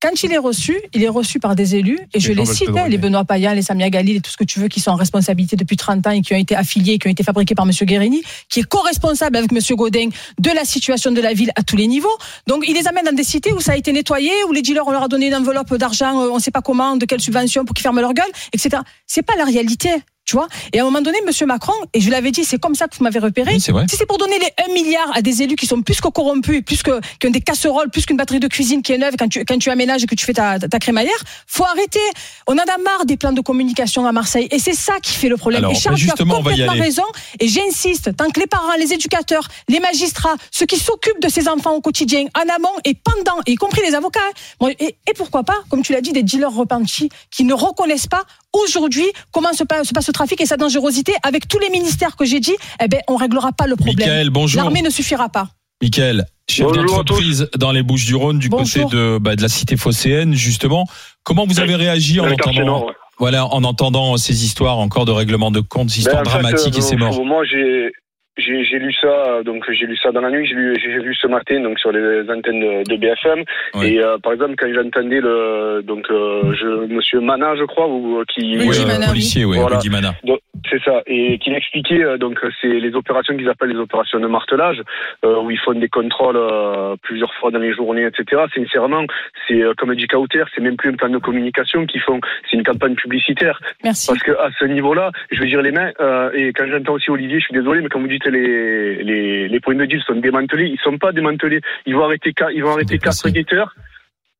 Quand 0.00 0.22
il 0.22 0.32
est 0.32 0.38
reçu, 0.38 0.78
il 0.94 1.02
est 1.02 1.08
reçu 1.08 1.40
par 1.40 1.56
des 1.56 1.74
élus, 1.74 1.98
et 2.14 2.20
je 2.20 2.32
Les 2.32 2.46
cite, 2.46 2.68
hein, 2.68 2.86
les 2.86 2.98
Benoît 2.98 3.24
Payan, 3.24 3.52
les 3.52 3.62
Samia 3.62 3.90
Galil 3.90 4.16
et 4.16 4.20
tout 4.20 4.30
ce 4.30 4.36
que 4.36 4.44
tu 4.44 4.60
veux, 4.60 4.68
qui 4.68 4.78
sont 4.78 4.92
en 4.92 4.96
responsabilité 4.96 5.56
depuis 5.56 5.76
30 5.76 6.06
ans 6.06 6.10
et 6.10 6.20
qui 6.20 6.34
ont 6.34 6.38
été 6.38 6.54
affiliés, 6.54 6.98
qui 6.98 7.08
ont 7.08 7.10
été 7.10 7.24
fabriqués 7.24 7.56
par 7.56 7.66
M. 7.66 7.72
Guérini, 7.82 8.22
qui 8.48 8.60
est 8.60 8.62
co-responsable 8.62 9.36
avec 9.36 9.52
M. 9.52 9.58
Godin 9.76 10.10
de 10.38 10.50
la 10.52 10.64
situation 10.64 11.10
de 11.10 11.20
la 11.20 11.32
ville 11.32 11.50
à 11.56 11.64
tous 11.64 11.74
les 11.74 11.88
niveaux. 11.88 12.16
Donc, 12.46 12.62
il 12.68 12.74
les 12.74 12.86
amène 12.86 13.06
dans 13.06 13.14
des 13.14 13.24
cités 13.24 13.52
où 13.52 13.60
ça 13.60 13.72
a 13.72 13.76
été 13.76 13.92
nettoyé, 13.92 14.30
où 14.48 14.52
les 14.52 14.62
dealers, 14.62 14.86
on 14.86 14.92
leur 14.92 15.02
a 15.02 15.08
donné 15.08 15.26
une 15.26 15.34
enveloppe 15.34 15.74
d'argent, 15.74 16.20
euh, 16.20 16.30
on 16.30 16.36
ne 16.36 16.40
sait 16.40 16.52
pas 16.52 16.62
comment, 16.62 16.96
de 16.96 17.04
quelle 17.04 17.20
subvention 17.20 17.64
pour 17.64 17.74
qu'ils 17.74 17.82
ferment 17.82 18.00
leur 18.00 18.14
gueule, 18.14 18.30
etc. 18.52 18.80
C'est 19.04 19.22
pas 19.22 19.34
la 19.36 19.44
réalité. 19.44 19.90
Tu 20.28 20.36
vois? 20.36 20.46
Et 20.74 20.78
à 20.78 20.82
un 20.82 20.84
moment 20.84 21.00
donné, 21.00 21.16
M. 21.26 21.46
Macron, 21.46 21.72
et 21.94 22.02
je 22.02 22.10
l'avais 22.10 22.30
dit, 22.30 22.44
c'est 22.44 22.58
comme 22.58 22.74
ça 22.74 22.86
que 22.86 22.94
vous 22.94 23.02
m'avez 23.02 23.18
repéré, 23.18 23.54
Oui, 23.54 23.60
si 23.60 23.96
c'est 23.96 24.04
pour 24.04 24.18
donner 24.18 24.38
les 24.38 24.50
1 24.68 24.74
milliard 24.74 25.10
à 25.14 25.22
des 25.22 25.42
élus 25.42 25.56
qui 25.56 25.66
sont 25.66 25.80
plus 25.80 26.02
que 26.02 26.08
corrompus, 26.08 26.62
plus 26.62 26.82
que, 26.82 27.00
qui 27.18 27.28
ont 27.28 27.30
des 27.30 27.40
casseroles, 27.40 27.88
plus 27.88 28.04
qu'une 28.04 28.18
batterie 28.18 28.38
de 28.38 28.46
cuisine 28.46 28.82
qui 28.82 28.92
est 28.92 28.98
neuve 28.98 29.14
quand 29.18 29.28
tu, 29.28 29.42
quand 29.46 29.56
tu 29.56 29.70
aménages 29.70 30.04
et 30.04 30.06
que 30.06 30.14
tu 30.14 30.26
fais 30.26 30.34
ta, 30.34 30.58
ta 30.58 30.78
crémaillère, 30.78 31.16
faut 31.46 31.64
arrêter. 31.64 31.98
On 32.46 32.52
en 32.52 32.58
a 32.58 32.76
marre 32.84 33.06
des 33.06 33.16
plans 33.16 33.32
de 33.32 33.40
communication 33.40 34.06
à 34.06 34.12
Marseille. 34.12 34.48
Et 34.50 34.58
c'est 34.58 34.74
ça 34.74 35.00
qui 35.00 35.14
fait 35.14 35.30
le 35.30 35.38
problème. 35.38 35.64
Alors, 35.64 35.72
et 35.72 35.76
Charles, 35.76 35.96
tu 35.96 36.10
as 36.10 36.14
complètement 36.22 36.72
raison. 36.74 37.04
Et 37.40 37.48
j'insiste, 37.48 38.14
tant 38.14 38.28
que 38.28 38.38
les 38.38 38.46
parents, 38.46 38.74
les 38.78 38.92
éducateurs, 38.92 39.48
les 39.70 39.80
magistrats, 39.80 40.36
ceux 40.50 40.66
qui 40.66 40.76
s'occupent 40.76 41.22
de 41.22 41.30
ces 41.30 41.48
enfants 41.48 41.72
au 41.72 41.80
quotidien, 41.80 42.26
en 42.36 42.54
amont 42.54 42.76
et 42.84 42.92
pendant, 42.92 43.40
y 43.46 43.54
compris 43.54 43.80
les 43.80 43.94
avocats, 43.94 44.20
hein. 44.60 44.68
Et, 44.78 44.94
et 45.08 45.14
pourquoi 45.16 45.42
pas, 45.42 45.56
comme 45.70 45.80
tu 45.80 45.94
l'as 45.94 46.02
dit, 46.02 46.12
des 46.12 46.22
dealers 46.22 46.52
repentis 46.52 47.08
qui 47.30 47.44
ne 47.44 47.54
reconnaissent 47.54 48.06
pas 48.06 48.24
aujourd'hui 48.52 49.06
comment 49.32 49.52
se 49.52 49.64
passe, 49.64 49.88
se 49.88 49.92
passe 49.92 50.06
ce 50.06 50.12
trafic 50.12 50.40
et 50.40 50.46
sa 50.46 50.56
dangerosité. 50.56 51.12
Avec 51.22 51.48
tous 51.48 51.58
les 51.58 51.70
ministères 51.70 52.16
que 52.16 52.24
j'ai 52.24 52.40
dit, 52.40 52.54
eh 52.82 52.88
ben, 52.88 53.00
on 53.08 53.16
réglera 53.16 53.52
pas 53.52 53.66
le 53.66 53.76
problème. 53.76 53.96
Michael, 53.96 54.30
bonjour. 54.30 54.62
L'armée 54.62 54.82
ne 54.82 54.90
suffira 54.90 55.28
pas. 55.28 55.48
Michael, 55.80 56.26
chef 56.48 56.66
d'entreprise 56.72 57.48
dans 57.56 57.70
les 57.70 57.82
Bouches-du-Rhône 57.82 58.38
du 58.38 58.48
Bonjour. 58.48 58.84
côté 58.84 58.96
de, 58.96 59.18
bah, 59.18 59.36
de 59.36 59.42
la 59.42 59.48
cité 59.48 59.76
phocéenne, 59.76 60.34
justement. 60.34 60.86
Comment 61.22 61.46
vous 61.46 61.60
avez 61.60 61.76
réagi 61.76 62.20
en 62.20 62.28
entendant, 62.28 62.86
voilà, 63.18 63.46
en 63.46 63.62
entendant 63.62 64.16
ces 64.16 64.44
histoires 64.44 64.78
encore 64.78 65.04
de 65.04 65.12
règlement 65.12 65.50
de 65.52 65.60
compte, 65.60 65.90
ces 65.90 66.00
histoires 66.00 66.24
Ben, 66.24 66.30
fait, 66.30 66.38
dramatiques 66.40 66.74
euh, 66.74 66.78
et 66.78 66.82
ces 66.82 66.96
morts 66.96 67.24
Moi, 67.24 67.44
j'ai. 67.44 67.92
J'ai 68.38 68.64
j'ai 68.64 68.78
lu 68.78 68.92
ça, 68.92 69.42
donc 69.44 69.64
j'ai 69.70 69.86
lu 69.86 69.96
ça 69.96 70.12
dans 70.12 70.20
la 70.20 70.30
nuit, 70.30 70.46
j'ai 70.46 70.54
lu, 70.54 70.78
j'ai 70.80 71.00
vu 71.00 71.14
ce 71.14 71.26
matin 71.26 71.60
donc 71.60 71.78
sur 71.78 71.92
les 71.92 72.22
antennes 72.30 72.60
de, 72.60 72.88
de 72.88 72.96
BFM. 72.96 73.44
Ouais. 73.74 73.92
Et 73.92 74.02
euh, 74.02 74.16
par 74.18 74.32
exemple, 74.32 74.54
quand 74.56 74.72
j'entendais 74.72 75.20
le 75.20 75.82
donc 75.84 76.06
euh, 76.10 76.54
je, 76.54 76.86
Monsieur 76.92 77.20
Mana, 77.20 77.56
je 77.56 77.64
crois, 77.64 77.88
ou 77.88 78.20
euh, 78.20 78.24
qui 78.32 78.56
Oui, 78.58 78.70
euh, 78.80 78.86
Mana, 78.86 79.08
policier, 79.08 79.44
oui, 79.44 79.58
Voilà. 79.58 79.76
Rudy 79.76 79.90
Mana. 79.90 80.14
Donc, 80.24 80.38
C'est 80.70 80.82
ça, 80.82 81.02
et 81.06 81.38
qui 81.38 81.50
m'expliquait 81.50 82.04
euh, 82.04 82.18
donc 82.18 82.38
c'est 82.60 82.68
les 82.68 82.94
opérations 82.94 83.36
qu'ils 83.36 83.48
appellent 83.48 83.70
les 83.70 83.78
opérations 83.78 84.20
de 84.20 84.26
martelage, 84.26 84.82
euh, 85.24 85.40
où 85.40 85.50
ils 85.50 85.58
font 85.58 85.74
des 85.74 85.88
contrôles 85.88 86.36
euh, 86.36 86.96
plusieurs 87.02 87.32
fois 87.34 87.50
dans 87.50 87.58
les 87.58 87.74
journées, 87.74 88.06
etc. 88.06 88.42
Sincèrement, 88.54 89.04
c'est 89.46 89.62
euh, 89.62 89.74
comme 89.76 89.94
dit 89.94 90.06
Kauter, 90.06 90.44
c'est 90.54 90.60
même 90.60 90.76
plus 90.76 90.90
un 90.90 90.94
plan 90.94 91.08
de 91.08 91.18
communication 91.18 91.86
qu'ils 91.86 92.00
font, 92.00 92.20
c'est 92.50 92.56
une 92.56 92.64
campagne 92.64 92.94
publicitaire. 92.94 93.60
Merci. 93.84 94.08
Parce 94.08 94.22
que 94.22 94.32
à 94.32 94.50
ce 94.58 94.64
niveau-là, 94.64 95.10
je 95.30 95.40
veux 95.40 95.46
dire 95.46 95.62
les 95.62 95.72
mains, 95.72 95.92
euh, 96.00 96.30
et 96.34 96.52
quand 96.52 96.66
j'entends 96.66 96.94
aussi 96.94 97.10
Olivier, 97.10 97.38
je 97.40 97.44
suis 97.46 97.54
désolé, 97.54 97.80
mais 97.80 97.88
quand 97.88 98.00
vous 98.00 98.08
dites 98.08 98.26
les 98.26 99.02
les, 99.02 99.48
les 99.48 99.60
points 99.60 99.74
de 99.74 99.84
deal 99.84 100.02
sont 100.02 100.16
démantelés, 100.16 100.66
ils 100.66 100.80
sont 100.80 100.98
pas 100.98 101.12
démantelés. 101.12 101.60
Ils 101.86 101.94
vont 101.94 102.04
arrêter 102.04 102.32
ils 102.54 102.62
vont 102.62 102.72
arrêter 102.72 102.98
quatre 102.98 103.28
déplacés. 103.30 103.64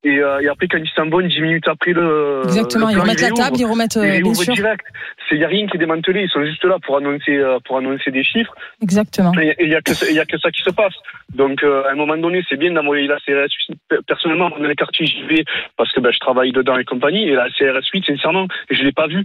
Et, 0.05 0.19
euh, 0.19 0.39
et 0.41 0.49
après, 0.49 0.69
quand 0.69 0.79
ils 0.79 0.89
s'en 0.95 1.09
vont, 1.09 1.21
10 1.21 1.41
minutes 1.41 1.67
après 1.67 1.93
le. 1.93 2.43
Exactement. 2.45 2.87
le 2.87 2.93
Ils 2.93 2.99
remettent 3.01 3.21
la 3.21 3.31
table, 3.31 3.57
ils 3.59 3.65
remettent, 3.67 3.97
euh, 3.97 4.21
bien 4.23 4.35
sûr. 4.35 4.55
direct. 4.55 4.87
C'est 5.29 5.37
y 5.37 5.45
a 5.45 5.49
rien 5.49 5.67
qui 5.67 5.77
est 5.77 5.81
démantelé. 5.81 6.23
Ils 6.23 6.31
sont 6.31 6.45
juste 6.45 6.65
là 6.65 6.77
pour 6.85 6.97
annoncer 6.99 7.37
euh, 7.37 7.59
pour 7.65 7.79
annoncer 7.79 8.11
des 8.13 8.23
chiffres. 8.23 8.55
Exactement. 8.81 9.33
Et 9.41 9.57
il 9.61 9.69
y 9.71 9.75
a 9.75 9.81
que 9.83 9.93
ça- 9.95 10.07
il 10.09 10.15
y 10.15 10.21
a 10.21 10.25
que 10.25 10.39
ça 10.39 10.51
qui 10.53 10.63
se 10.63 10.71
passe. 10.71 10.95
Donc 11.35 11.63
euh, 11.65 11.83
à 11.85 11.91
un 11.93 11.97
moment 11.97 12.17
donné, 12.17 12.43
c'est 12.49 12.57
bien 12.57 12.71
d'envoyer 12.73 13.09
la 13.09 13.19
CRS 13.19 13.49
8. 13.69 13.79
Personnellement, 14.07 14.51
dans 14.51 14.57
les 14.69 14.77
quartiers, 14.77 15.05
j'y 15.07 15.23
vais 15.25 15.45
parce 15.77 15.93
que 15.93 16.01
ben, 16.01 16.13
je 16.13 16.19
travaille 16.21 16.53
dedans 16.53 16.79
et 16.79 16.85
compagnie. 16.85 17.29
Et 17.29 17.35
la 17.35 17.49
CRS 17.51 17.87
8, 17.93 18.05
sincèrement, 18.07 18.47
je 18.71 18.83
l'ai 18.85 18.93
pas 18.93 19.09
vue. 19.09 19.25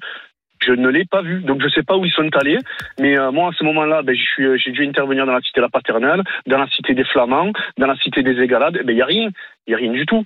Je 0.66 0.72
ne 0.72 0.88
l'ai 0.88 1.04
pas 1.04 1.22
vue, 1.22 1.42
donc 1.42 1.62
je 1.62 1.68
sais 1.68 1.84
pas 1.84 1.98
où 1.98 2.06
ils 2.06 2.12
sont 2.12 2.30
allés. 2.38 2.58
Mais 2.98 3.18
euh, 3.20 3.32
moi, 3.32 3.50
à 3.50 3.52
ce 3.52 3.66
moment-là, 3.66 4.02
ben, 4.02 4.16
euh, 4.40 4.56
j'ai 4.58 4.72
dû 4.72 4.86
intervenir 4.88 5.26
dans 5.26 5.34
la 5.34 5.42
cité 5.42 5.60
de 5.60 5.64
la 5.66 5.70
Paternelle, 5.70 6.22
dans 6.48 6.58
la 6.58 6.68
cité 6.68 6.94
des 6.94 7.04
Flamands, 7.04 7.52
dans 7.78 7.88
la 7.88 7.96
cité 7.98 8.24
des 8.24 8.40
Égalades. 8.42 8.78
Eh 8.80 8.84
Ben 8.84 8.94
il 8.94 8.98
y 8.98 9.02
a 9.02 9.06
rien, 9.06 9.30
il 9.68 9.72
y 9.72 9.74
a 9.74 9.78
rien 9.78 9.92
du 9.92 10.06
tout. 10.06 10.24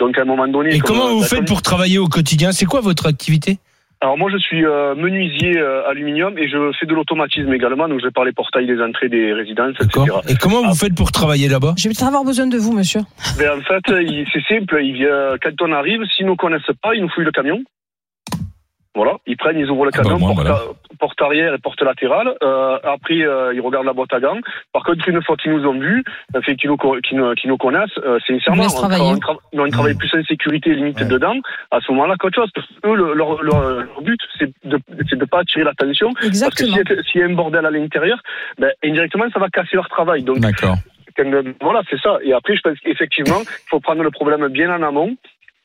Donc 0.00 0.16
à 0.18 0.22
un 0.22 0.24
moment 0.24 0.46
donné. 0.48 0.74
Et 0.74 0.78
comme, 0.78 0.96
comment 0.96 1.08
euh, 1.08 1.12
vous 1.14 1.22
faites 1.22 1.46
pour 1.46 1.62
travailler 1.62 1.98
au 1.98 2.06
quotidien? 2.06 2.52
C'est 2.52 2.66
quoi 2.66 2.80
votre 2.80 3.06
activité? 3.06 3.58
Alors 4.00 4.16
moi 4.16 4.30
je 4.32 4.38
suis 4.38 4.64
euh, 4.64 4.94
menuisier 4.94 5.58
euh, 5.58 5.88
aluminium 5.88 6.38
et 6.38 6.48
je 6.48 6.70
fais 6.78 6.86
de 6.86 6.94
l'automatisme 6.94 7.52
également, 7.52 7.88
donc 7.88 8.00
je 8.00 8.08
pars 8.10 8.24
les 8.24 8.30
portails 8.32 8.66
des 8.68 8.80
entrées 8.80 9.08
des 9.08 9.32
résidences, 9.32 9.74
etc. 9.80 10.06
Et 10.28 10.36
comment 10.36 10.60
Ah. 10.64 10.68
vous 10.68 10.76
faites 10.76 10.94
pour 10.94 11.10
travailler 11.10 11.48
là-bas? 11.48 11.74
Je 11.76 11.88
vais 11.88 12.04
avoir 12.04 12.22
besoin 12.22 12.46
de 12.46 12.56
vous, 12.58 12.72
monsieur. 12.72 13.00
Ben, 13.38 13.58
en 13.58 13.60
fait, 13.62 13.82
c'est 14.32 14.42
simple. 14.54 14.78
Il 14.84 14.92
vient, 14.94 15.34
quand 15.42 15.50
on 15.62 15.72
arrive, 15.72 16.00
s'ils 16.14 16.26
ne 16.26 16.30
nous 16.30 16.36
connaissent 16.36 16.62
pas, 16.80 16.94
ils 16.94 17.02
nous 17.02 17.08
fouillent 17.08 17.24
le 17.24 17.32
camion. 17.32 17.58
Voilà, 18.98 19.14
ils 19.28 19.36
prennent, 19.36 19.56
ils 19.60 19.70
ouvrent 19.70 19.84
le 19.84 19.92
Ah 19.94 20.02
bah, 20.02 20.10
porte, 20.18 20.34
voilà. 20.34 20.58
porte 20.98 21.22
arrière 21.22 21.54
et 21.54 21.58
porte 21.58 21.80
latérale. 21.82 22.34
Euh, 22.42 22.78
après, 22.82 23.22
euh, 23.22 23.54
ils 23.54 23.60
regardent 23.60 23.86
la 23.86 23.92
boîte 23.92 24.12
à 24.12 24.18
gants. 24.18 24.40
Par 24.72 24.82
contre, 24.82 25.08
une 25.08 25.22
fois 25.22 25.36
qu'ils 25.36 25.52
nous 25.52 25.64
ont 25.68 25.78
vus, 25.78 26.02
euh, 26.34 26.42
fait 26.42 26.56
qu'ils 26.56 26.68
nous, 26.68 26.76
connaissent, 27.56 27.96
euh, 28.04 28.18
sincèrement, 28.26 28.64
on, 28.64 28.74
travailler. 28.74 29.04
on, 29.04 29.14
tra- 29.18 29.38
on 29.52 29.68
travaille 29.70 29.94
plus 29.94 30.12
en 30.18 30.22
sécurité 30.24 30.74
limite 30.74 30.98
Ouais. 31.00 31.06
dedans. 31.06 31.36
À 31.70 31.78
ce 31.80 31.92
moment-là, 31.92 32.16
qu'autre 32.18 32.34
chose. 32.34 32.50
Parce 32.52 32.66
que 32.66 32.88
eux, 32.88 32.96
le- 32.96 33.14
leur, 33.14 33.40
leur, 33.40 33.60
leur 33.70 34.02
but, 34.02 34.18
c'est 34.36 34.50
de 34.64 34.80
c'est 35.08 35.16
de 35.16 35.24
pas 35.26 35.42
attirer 35.42 35.62
l'attention. 35.62 36.12
Parce 36.14 36.40
que 36.56 36.64
s'il 36.64 36.74
y, 36.76 36.80
a- 36.80 37.02
s'il 37.04 37.20
y 37.20 37.22
a 37.22 37.26
un 37.26 37.34
bordel 37.34 37.64
à 37.66 37.70
l'intérieur, 37.70 38.18
ben, 38.58 38.72
indirectement, 38.84 39.26
ça 39.32 39.38
va 39.38 39.48
casser 39.48 39.76
leur 39.76 39.88
travail. 39.88 40.24
D'accord. 40.24 40.74
Voilà, 41.60 41.82
c'est 41.90 42.00
ça. 42.00 42.18
Et 42.24 42.32
après, 42.32 42.56
je 42.56 42.60
pense 42.62 42.78
qu'effectivement, 42.80 43.40
il 43.42 43.68
faut 43.70 43.80
prendre 43.80 44.02
le 44.02 44.10
problème 44.10 44.46
bien 44.48 44.74
en 44.74 44.82
amont 44.82 45.16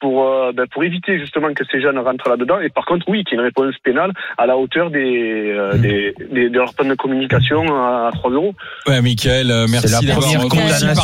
pour, 0.03 0.27
euh, 0.27 0.51
ben, 0.51 0.65
pour 0.69 0.83
éviter 0.83 1.17
justement 1.17 1.53
que 1.53 1.63
ces 1.71 1.79
jeunes 1.81 1.97
rentrent 1.97 2.27
là-dedans. 2.27 2.59
Et 2.59 2.67
par 2.67 2.85
contre, 2.85 3.05
oui, 3.07 3.23
qu'il 3.23 3.37
y 3.37 3.39
ait 3.39 3.39
une 3.41 3.45
réponse 3.45 3.73
pénale 3.85 4.11
à 4.37 4.45
la 4.45 4.57
hauteur 4.57 4.91
des, 4.91 5.49
euh, 5.55 5.77
des, 5.77 6.13
des- 6.29 6.49
de 6.49 6.57
leur 6.57 6.73
plan 6.73 6.85
de 6.89 6.93
communication 6.95 7.63
à 7.73 8.09
3 8.13 8.31
euros. 8.31 8.53
Ouais, 8.85 9.01
Michael, 9.01 9.49
euh, 9.49 9.65
merci 9.69 10.05
d'avoir 10.05 10.27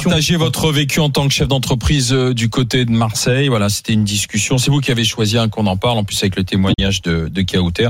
partagé 0.03 0.35
votre 0.35 0.71
vécu 0.73 0.99
en 0.99 1.09
tant 1.09 1.27
que 1.29 1.33
chef 1.33 1.47
d'entreprise 1.47 2.11
euh, 2.13 2.33
du 2.33 2.49
côté 2.49 2.83
de 2.83 2.91
Marseille. 2.91 3.47
Voilà, 3.47 3.69
c'était 3.69 3.93
une 3.93 4.03
discussion. 4.03 4.57
C'est 4.57 4.69
vous 4.69 4.81
qui 4.81 4.91
avez 4.91 5.05
choisi 5.05 5.37
hein, 5.37 5.47
qu'on 5.47 5.65
en 5.67 5.77
parle, 5.77 5.97
en 5.97 6.03
plus 6.03 6.21
avec 6.21 6.35
le 6.35 6.43
témoignage 6.43 7.01
de, 7.01 7.29
de 7.29 7.41
Kauter. 7.41 7.87